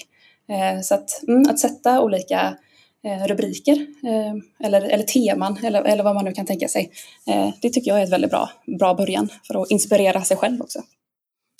Eh, 0.50 0.82
så 0.82 0.96
att, 0.96 1.24
mm, 1.28 1.50
att 1.50 1.60
sätta 1.60 2.02
olika 2.02 2.58
eh, 3.04 3.28
rubriker 3.28 3.88
eh, 4.04 4.66
eller, 4.68 4.82
eller 4.82 5.04
teman 5.04 5.58
eller, 5.64 5.84
eller 5.84 6.04
vad 6.04 6.16
man 6.16 6.26
nu 6.26 6.32
kan 6.32 6.46
tänka 6.46 6.68
sig. 6.68 6.92
Det 7.62 7.70
tycker 7.70 7.92
jag 7.92 8.00
är 8.00 8.04
ett 8.04 8.12
väldigt 8.12 8.32
bra, 8.32 8.50
bra 8.80 8.94
början 8.94 9.30
för 9.48 9.62
att 9.62 9.72
inspirera 9.72 10.22
sig 10.22 10.38
själv 10.38 10.62
också. 10.62 10.80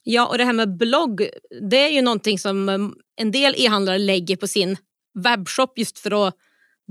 Ja, 0.04 0.28
och 0.28 0.38
det 0.38 0.46
här 0.46 0.54
med 0.54 0.78
blogg, 0.78 1.30
det 1.70 1.78
är 1.78 1.90
ju 1.90 2.02
någonting 2.02 2.40
som 2.40 2.70
mm, 2.70 2.94
en 3.16 3.32
del 3.32 3.56
e-handlare 3.58 3.98
lägger 3.98 4.36
på 4.36 4.48
sin 4.48 4.78
webbshop 5.24 5.78
just 5.78 6.00
för 6.00 6.28
att 6.28 6.36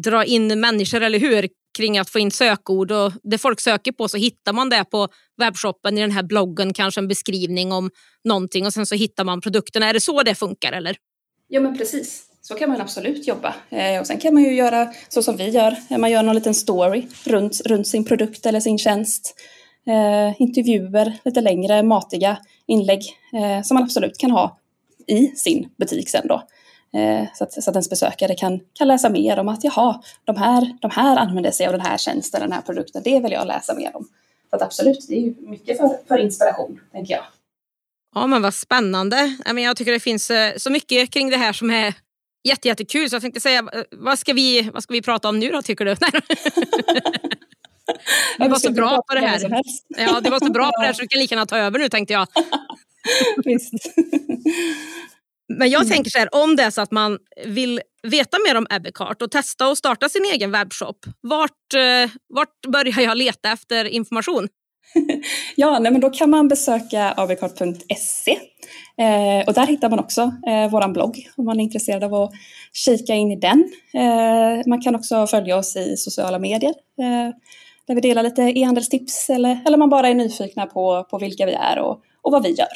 dra 0.05 0.25
in 0.25 0.61
människor, 0.61 1.01
eller 1.01 1.19
hur? 1.19 1.49
Kring 1.79 1.99
att 1.99 2.11
få 2.11 2.19
in 2.19 2.31
sökord 2.31 2.93
och 2.93 3.13
det 3.23 3.39
folk 3.39 3.61
söker 3.61 3.93
på 3.93 4.09
så 4.09 4.17
hittar 4.17 4.53
man 4.53 4.69
det 4.69 4.85
på 4.85 5.09
webbshoppen 5.37 5.99
i 5.99 6.01
den 6.01 6.11
här 6.11 6.23
bloggen, 6.23 6.73
kanske 6.73 7.01
en 7.01 7.09
beskrivning 7.09 7.73
om 7.73 7.91
någonting 8.25 8.67
och 8.67 8.75
sen 8.75 8.87
så 8.87 8.95
hittar 8.95 9.25
man 9.25 9.41
produkterna. 9.41 9.87
Är 9.87 9.93
det 9.93 10.01
så 10.01 10.23
det 10.23 10.35
funkar 10.35 10.73
eller? 10.73 10.97
Ja 11.49 11.61
men 11.61 11.79
precis. 11.79 12.25
Så 12.41 12.55
kan 12.55 12.71
man 12.71 12.81
absolut 12.81 13.27
jobba. 13.27 13.55
Eh, 13.71 14.01
och 14.01 14.07
sen 14.07 14.19
kan 14.19 14.35
man 14.35 14.43
ju 14.43 14.55
göra 14.55 14.93
så 15.09 15.23
som 15.23 15.37
vi 15.37 15.49
gör. 15.49 15.99
Man 15.99 16.11
gör 16.11 16.23
någon 16.23 16.35
liten 16.35 16.55
story 16.55 17.07
runt, 17.25 17.61
runt 17.67 17.87
sin 17.87 18.05
produkt 18.05 18.47
eller 18.47 18.61
sin 18.61 18.79
tjänst. 18.79 19.35
Eh, 19.89 20.43
intervjuer, 20.43 21.19
lite 21.25 21.41
längre 21.41 21.83
matiga 21.83 22.39
inlägg 22.67 23.03
eh, 23.33 23.63
som 23.63 23.75
man 23.75 23.83
absolut 23.83 24.19
kan 24.19 24.31
ha 24.31 24.59
i 25.07 25.27
sin 25.27 25.69
butik 25.79 26.09
sen 26.09 26.27
då. 26.27 26.43
Eh, 26.99 27.27
så, 27.35 27.45
att, 27.45 27.53
så 27.53 27.71
att 27.71 27.77
ens 27.77 27.91
besökare 27.91 28.35
kan, 28.35 28.61
kan 28.73 28.89
läsa 28.89 29.09
mer 29.09 29.39
om 29.39 29.49
att 29.49 29.65
jaha, 29.65 30.03
de 30.25 30.37
här, 30.37 30.77
de 30.81 30.91
här 30.91 31.17
använder 31.17 31.51
sig 31.51 31.67
av 31.67 31.73
den 31.73 31.81
här 31.81 31.99
tjänsten, 31.99 32.41
den 32.41 32.53
här 32.53 32.61
produkten, 32.61 33.03
det 33.05 33.21
vill 33.21 33.33
jag 33.33 33.47
läsa 33.47 33.75
mer 33.75 33.97
om. 33.97 34.09
Så 34.51 34.57
att 34.57 34.63
absolut, 34.63 35.07
det 35.09 35.15
är 35.15 35.21
ju 35.21 35.35
mycket 35.39 35.77
för, 35.77 35.99
för 36.09 36.19
inspiration, 36.19 36.81
tänker 36.93 37.15
jag. 37.15 37.25
Ja 38.15 38.27
men 38.27 38.43
vad 38.43 38.55
spännande. 38.55 39.37
Jag 39.57 39.77
tycker 39.77 39.93
det 39.93 40.01
finns 40.01 40.31
eh, 40.31 40.57
så 40.57 40.71
mycket 40.71 41.11
kring 41.11 41.31
det 41.31 41.37
här 41.37 41.53
som 41.53 41.71
är 41.71 41.95
jätte, 42.45 42.69
jättekul 42.69 43.11
så 43.11 43.15
jag 43.17 43.23
tänkte 43.23 43.41
säga, 43.41 43.59
eh, 43.59 43.83
vad 43.91 44.19
ska 44.19 44.33
vi, 44.33 44.71
vad 44.75 44.83
ska 44.83 44.93
vi 44.93 45.03
prata 45.03 45.29
om 45.29 45.39
nu 45.39 45.51
då 45.51 45.63
tycker 45.63 45.85
du? 45.85 45.97
Du 48.39 48.49
var 48.49 48.59
så 48.59 48.73
bra 48.73 49.03
på 49.09 49.15
det 49.15 49.21
här. 49.21 49.63
Ja, 49.89 50.21
det 50.21 50.31
var 50.31 50.39
så 50.39 50.53
bra 50.53 50.65
på 50.65 50.81
det 50.81 50.87
här 50.87 50.93
så 50.93 51.03
du 51.03 51.09
kan 51.09 51.21
lika 51.21 51.35
gärna 51.35 51.47
ta 51.47 51.59
över 51.59 51.79
nu 51.79 51.89
tänkte 51.89 52.13
jag. 52.13 52.29
Visst. 53.45 53.75
Men 55.49 55.71
jag 55.71 55.89
tänker 55.89 56.11
så 56.11 56.19
här, 56.19 56.35
om 56.35 56.57
det 56.57 56.63
är 56.63 56.71
så 56.71 56.81
att 56.81 56.91
man 56.91 57.19
vill 57.47 57.81
veta 58.03 58.37
mer 58.49 58.55
om 58.55 58.67
Abbeycart 58.71 59.23
och 59.23 59.31
testa 59.31 59.69
och 59.69 59.79
starta 59.79 60.09
sin 60.09 60.25
egen 60.25 60.53
webbshop, 60.53 61.07
vart, 61.21 61.75
eh, 61.75 62.11
vart 62.29 62.67
börjar 62.69 63.01
jag 63.01 63.17
leta 63.17 63.53
efter 63.53 63.85
information? 63.85 64.49
ja, 65.57 65.79
nej, 65.79 65.93
men 65.93 66.01
då 66.01 66.11
kan 66.11 66.31
man 66.31 66.49
besöka 66.49 67.13
avcart.se 67.13 68.39
Eh, 68.99 69.47
och 69.47 69.55
där 69.55 69.67
hittar 69.67 69.91
man 69.91 69.99
också 69.99 70.21
eh, 70.23 70.71
vår 70.71 70.93
blogg 70.93 71.29
om 71.37 71.45
man 71.45 71.61
är 71.61 71.65
intresserad 71.65 72.05
av 72.05 72.15
att 72.15 72.33
kika 72.73 73.15
in 73.15 73.31
i 73.31 73.37
den. 73.37 73.71
Eh, 73.95 74.67
man 74.67 74.81
kan 74.81 74.95
också 74.95 75.27
följa 75.27 75.57
oss 75.57 75.77
i 75.77 75.97
sociala 75.97 76.39
medier 76.39 76.75
eh, 77.01 77.35
där 77.89 77.95
vi 77.95 78.01
delar 78.01 78.23
lite 78.23 78.43
e-handelstips 78.43 79.31
eller, 79.31 79.61
eller 79.67 79.77
man 79.77 79.91
bara 79.91 80.09
är 80.09 80.15
nyfikna 80.15 80.67
på, 80.67 81.07
på 81.11 81.19
vilka 81.19 81.47
vi 81.47 81.53
är 81.53 81.79
och, 81.79 82.03
och 82.23 82.33
vad 82.33 82.43
vi 82.43 82.51
gör. 82.51 82.69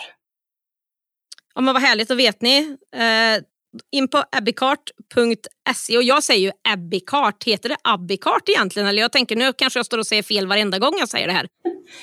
Ja, 1.54 1.60
men 1.60 1.74
vad 1.74 1.82
härligt, 1.82 2.08
då 2.08 2.14
vet 2.14 2.42
ni. 2.42 2.76
Eh, 2.94 3.42
in 3.90 4.08
på 4.08 4.24
abbeycart.se 4.32 5.96
och 5.96 6.02
jag 6.02 6.22
säger 6.22 6.40
ju 6.40 6.52
abbeycart, 6.68 7.44
heter 7.44 7.68
det 7.68 7.76
abbeycart 7.84 8.48
egentligen? 8.48 8.88
Eller 8.88 9.02
jag 9.02 9.12
tänker 9.12 9.36
nu 9.36 9.52
kanske 9.52 9.78
jag 9.78 9.86
står 9.86 9.98
och 9.98 10.06
säger 10.06 10.22
fel 10.22 10.46
varenda 10.46 10.78
gång 10.78 10.92
jag 10.98 11.08
säger 11.08 11.26
det 11.26 11.32
här. 11.32 11.48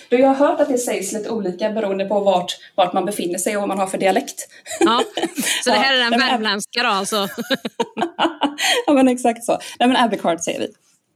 Du, 0.09 0.19
jag 0.19 0.27
har 0.27 0.47
hört 0.47 0.59
att 0.59 0.69
det 0.69 0.77
sägs 0.77 1.13
lite 1.13 1.29
olika 1.29 1.69
beroende 1.69 2.05
på 2.05 2.19
vart, 2.19 2.57
vart 2.75 2.93
man 2.93 3.05
befinner 3.05 3.37
sig 3.37 3.55
och 3.55 3.61
vad 3.61 3.67
man 3.69 3.79
har 3.79 3.87
för 3.87 3.97
dialekt. 3.97 4.47
Ja, 4.79 5.03
så 5.63 5.69
det 5.69 5.75
här 5.75 5.93
är 5.93 6.09
den 6.09 6.19
värmländska 6.19 6.83
då 6.83 6.89
alltså? 6.89 7.15
ja 8.85 8.93
men 8.93 9.07
exakt 9.07 9.43
så. 9.43 9.59
Nej 9.79 9.89
men 9.89 9.97
abbeycart 9.97 10.43
säger 10.43 10.59
vi. 10.59 10.67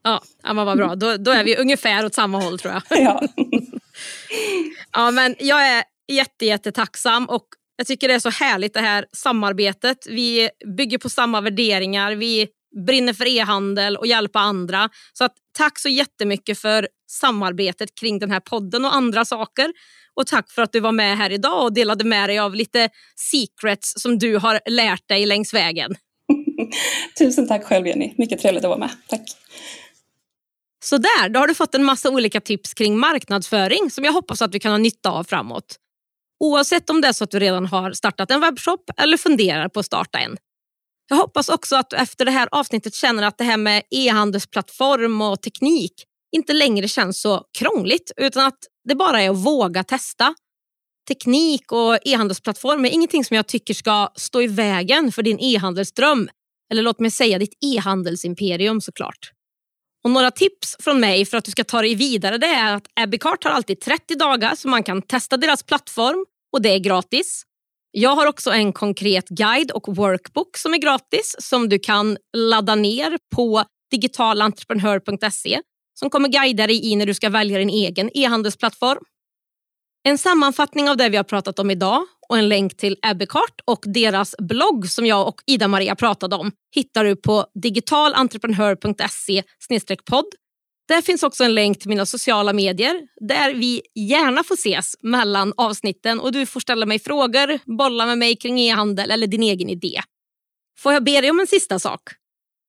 Ja, 0.03 0.21
ja 0.43 0.53
men 0.53 0.65
vad 0.65 0.77
bra. 0.77 0.95
Då, 0.95 1.17
då 1.17 1.31
är 1.31 1.43
vi 1.43 1.57
ungefär 1.57 2.05
åt 2.05 2.13
samma 2.13 2.39
håll 2.39 2.59
tror 2.59 2.73
jag. 2.73 2.83
Ja. 3.01 3.21
ja 4.91 5.11
men 5.11 5.35
jag 5.39 5.67
är 5.67 5.83
jätte, 6.11 6.45
jättetacksam 6.45 7.25
och 7.25 7.47
jag 7.77 7.87
tycker 7.87 8.07
det 8.07 8.13
är 8.13 8.19
så 8.19 8.29
härligt 8.29 8.73
det 8.73 8.79
här 8.79 9.05
samarbetet. 9.11 9.97
Vi 10.09 10.49
bygger 10.77 10.97
på 10.97 11.09
samma 11.09 11.41
värderingar. 11.41 12.15
Vi 12.15 12.47
brinner 12.85 13.13
för 13.13 13.27
e-handel 13.27 13.97
och 13.97 14.07
hjälpa 14.07 14.39
andra. 14.39 14.89
Så 15.13 15.23
att, 15.23 15.33
tack 15.57 15.79
så 15.79 15.89
jättemycket 15.89 16.59
för 16.59 16.87
samarbetet 17.07 17.89
kring 17.99 18.19
den 18.19 18.31
här 18.31 18.39
podden 18.39 18.85
och 18.85 18.95
andra 18.95 19.25
saker. 19.25 19.73
Och 20.15 20.27
tack 20.27 20.51
för 20.51 20.61
att 20.61 20.71
du 20.71 20.79
var 20.79 20.91
med 20.91 21.17
här 21.17 21.29
idag 21.29 21.63
och 21.63 21.73
delade 21.73 22.03
med 22.03 22.29
dig 22.29 22.39
av 22.39 22.55
lite 22.55 22.89
secrets 23.15 23.93
som 23.95 24.19
du 24.19 24.37
har 24.37 24.59
lärt 24.69 25.07
dig 25.07 25.25
längs 25.25 25.53
vägen. 25.53 25.95
Tusen 27.19 27.47
tack 27.47 27.63
själv 27.63 27.87
Jenny, 27.87 28.13
mycket 28.17 28.39
trevligt 28.39 28.63
att 28.63 28.69
vara 28.69 28.79
med. 28.79 28.89
Tack. 29.07 29.21
Så 30.83 30.97
där, 30.97 31.29
då 31.29 31.39
har 31.39 31.47
du 31.47 31.55
fått 31.55 31.75
en 31.75 31.83
massa 31.83 32.09
olika 32.09 32.41
tips 32.41 32.73
kring 32.73 32.97
marknadsföring 32.97 33.91
som 33.91 34.03
jag 34.03 34.13
hoppas 34.13 34.41
att 34.41 34.51
du 34.51 34.59
kan 34.59 34.71
ha 34.71 34.77
nytta 34.77 35.09
av 35.11 35.23
framåt. 35.23 35.77
Oavsett 36.39 36.89
om 36.89 37.01
det 37.01 37.07
är 37.07 37.13
så 37.13 37.23
att 37.23 37.31
du 37.31 37.39
redan 37.39 37.65
har 37.65 37.91
startat 37.91 38.31
en 38.31 38.41
webbshop 38.41 38.89
eller 38.97 39.17
funderar 39.17 39.69
på 39.69 39.79
att 39.79 39.85
starta 39.85 40.19
en. 40.19 40.37
Jag 41.09 41.17
hoppas 41.17 41.49
också 41.49 41.75
att 41.75 41.89
du 41.89 41.95
efter 41.95 42.25
det 42.25 42.31
här 42.31 42.49
avsnittet 42.51 42.95
känner 42.95 43.23
att 43.23 43.37
det 43.37 43.43
här 43.43 43.57
med 43.57 43.83
e-handelsplattform 43.89 45.21
och 45.21 45.41
teknik 45.41 45.93
inte 46.35 46.53
längre 46.53 46.87
känns 46.87 47.21
så 47.21 47.43
krångligt 47.57 48.11
utan 48.17 48.45
att 48.45 48.59
det 48.87 48.95
bara 48.95 49.21
är 49.21 49.29
att 49.29 49.37
våga 49.37 49.83
testa. 49.83 50.35
Teknik 51.07 51.71
och 51.71 51.97
e-handelsplattform 52.07 52.85
är 52.85 52.89
ingenting 52.89 53.25
som 53.25 53.35
jag 53.35 53.47
tycker 53.47 53.73
ska 53.73 54.09
stå 54.15 54.41
i 54.41 54.47
vägen 54.47 55.11
för 55.11 55.23
din 55.23 55.39
e-handelsdröm. 55.39 56.29
Eller 56.71 56.81
låt 56.81 56.99
mig 56.99 57.11
säga 57.11 57.39
ditt 57.39 57.57
e-handelsimperium 57.61 58.81
såklart. 58.81 59.31
Och 60.03 60.11
några 60.11 60.31
tips 60.31 60.75
från 60.79 60.99
mig 60.99 61.25
för 61.25 61.37
att 61.37 61.45
du 61.45 61.51
ska 61.51 61.63
ta 61.63 61.81
dig 61.81 61.95
vidare 61.95 62.37
det 62.37 62.47
är 62.47 62.75
att 62.75 62.87
Abbeycart 62.95 63.43
har 63.43 63.51
alltid 63.51 63.81
30 63.81 64.15
dagar 64.15 64.55
så 64.55 64.67
man 64.67 64.83
kan 64.83 65.01
testa 65.01 65.37
deras 65.37 65.63
plattform 65.63 66.25
och 66.53 66.61
det 66.61 66.69
är 66.69 66.79
gratis. 66.79 67.43
Jag 67.91 68.15
har 68.15 68.27
också 68.27 68.51
en 68.51 68.73
konkret 68.73 69.29
guide 69.29 69.71
och 69.71 69.95
workbook 69.95 70.57
som 70.57 70.73
är 70.73 70.77
gratis 70.77 71.35
som 71.39 71.69
du 71.69 71.79
kan 71.79 72.17
ladda 72.37 72.75
ner 72.75 73.17
på 73.35 73.63
digitalentreprenör.se 73.91 75.61
som 75.99 76.09
kommer 76.09 76.29
guida 76.29 76.67
dig 76.67 76.91
i 76.91 76.95
när 76.95 77.05
du 77.05 77.13
ska 77.13 77.29
välja 77.29 77.59
din 77.59 77.69
egen 77.69 78.09
e-handelsplattform. 78.13 79.03
En 80.03 80.17
sammanfattning 80.17 80.89
av 80.89 80.97
det 80.97 81.09
vi 81.09 81.17
har 81.17 81.23
pratat 81.23 81.59
om 81.59 81.71
idag 81.71 82.05
och 82.29 82.37
en 82.37 82.49
länk 82.49 82.77
till 82.77 82.97
Ebbekart 83.03 83.61
och 83.65 83.83
deras 83.85 84.35
blogg 84.37 84.89
som 84.89 85.05
jag 85.05 85.27
och 85.27 85.41
Ida-Maria 85.45 85.95
pratade 85.95 86.35
om 86.35 86.51
hittar 86.75 87.05
du 87.05 87.15
på 87.15 87.45
digitalentreprenör.se 87.61 89.43
podd. 90.05 90.25
Där 90.87 91.01
finns 91.01 91.23
också 91.23 91.43
en 91.43 91.53
länk 91.53 91.79
till 91.79 91.89
mina 91.89 92.05
sociala 92.05 92.53
medier 92.53 93.01
där 93.27 93.53
vi 93.53 93.81
gärna 93.95 94.43
får 94.43 94.55
ses 94.55 94.95
mellan 95.01 95.53
avsnitten 95.57 96.19
och 96.19 96.31
du 96.31 96.45
får 96.45 96.59
ställa 96.59 96.85
mig 96.85 96.99
frågor, 96.99 97.77
bolla 97.77 98.05
med 98.05 98.17
mig 98.17 98.35
kring 98.35 98.59
e-handel 98.59 99.11
eller 99.11 99.27
din 99.27 99.43
egen 99.43 99.69
idé. 99.69 100.01
Får 100.79 100.93
jag 100.93 101.03
be 101.03 101.21
dig 101.21 101.29
om 101.29 101.39
en 101.39 101.47
sista 101.47 101.79
sak? 101.79 102.01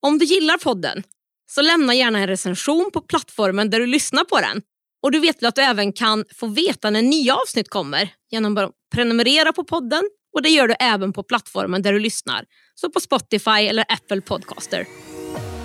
Om 0.02 0.18
du 0.18 0.24
gillar 0.24 0.58
podden 0.58 1.02
så 1.50 1.62
lämna 1.62 1.94
gärna 1.94 2.18
en 2.18 2.26
recension 2.26 2.90
på 2.92 3.00
plattformen 3.00 3.70
där 3.70 3.80
du 3.80 3.86
lyssnar 3.86 4.24
på 4.24 4.40
den. 4.40 4.62
Och 5.04 5.10
Du 5.10 5.20
vet 5.20 5.44
att 5.44 5.54
du 5.54 5.62
även 5.62 5.92
kan 5.92 6.24
få 6.34 6.46
veta 6.46 6.90
när 6.90 7.02
nya 7.02 7.34
avsnitt 7.34 7.68
kommer 7.68 8.08
genom 8.30 8.56
att 8.56 8.70
prenumerera 8.94 9.52
på 9.52 9.64
podden 9.64 10.02
och 10.34 10.42
det 10.42 10.48
gör 10.48 10.68
du 10.68 10.74
även 10.80 11.12
på 11.12 11.22
plattformen 11.22 11.82
där 11.82 11.92
du 11.92 11.98
lyssnar, 11.98 12.44
så 12.74 12.90
på 12.90 13.00
Spotify 13.00 13.50
eller 13.50 13.84
Apple 13.88 14.20
Podcaster. 14.20 14.86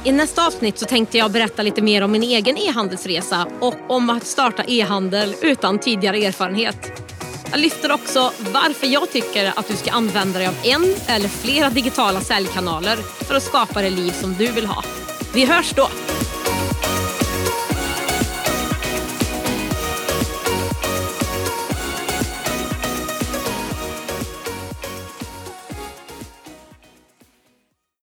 I 0.05 0.11
nästa 0.11 0.47
avsnitt 0.47 0.77
så 0.77 0.85
tänkte 0.85 1.17
jag 1.17 1.31
berätta 1.31 1.63
lite 1.63 1.81
mer 1.81 2.01
om 2.01 2.11
min 2.11 2.23
egen 2.23 2.57
e-handelsresa 2.57 3.47
och 3.59 3.75
om 3.87 4.09
att 4.09 4.25
starta 4.25 4.63
e-handel 4.67 5.35
utan 5.41 5.79
tidigare 5.79 6.17
erfarenhet. 6.17 7.01
Jag 7.51 7.59
lyfter 7.59 7.91
också 7.91 8.31
varför 8.53 8.87
jag 8.87 9.11
tycker 9.11 9.45
att 9.45 9.67
du 9.67 9.75
ska 9.75 9.91
använda 9.91 10.39
dig 10.39 10.47
av 10.47 10.55
en 10.63 10.95
eller 11.07 11.29
flera 11.29 11.69
digitala 11.69 12.21
säljkanaler 12.21 12.95
för 13.27 13.35
att 13.35 13.43
skapa 13.43 13.81
det 13.81 13.89
liv 13.89 14.11
som 14.11 14.33
du 14.33 14.51
vill 14.51 14.65
ha. 14.65 14.83
Vi 15.33 15.45
hörs 15.45 15.73
då! 15.75 15.89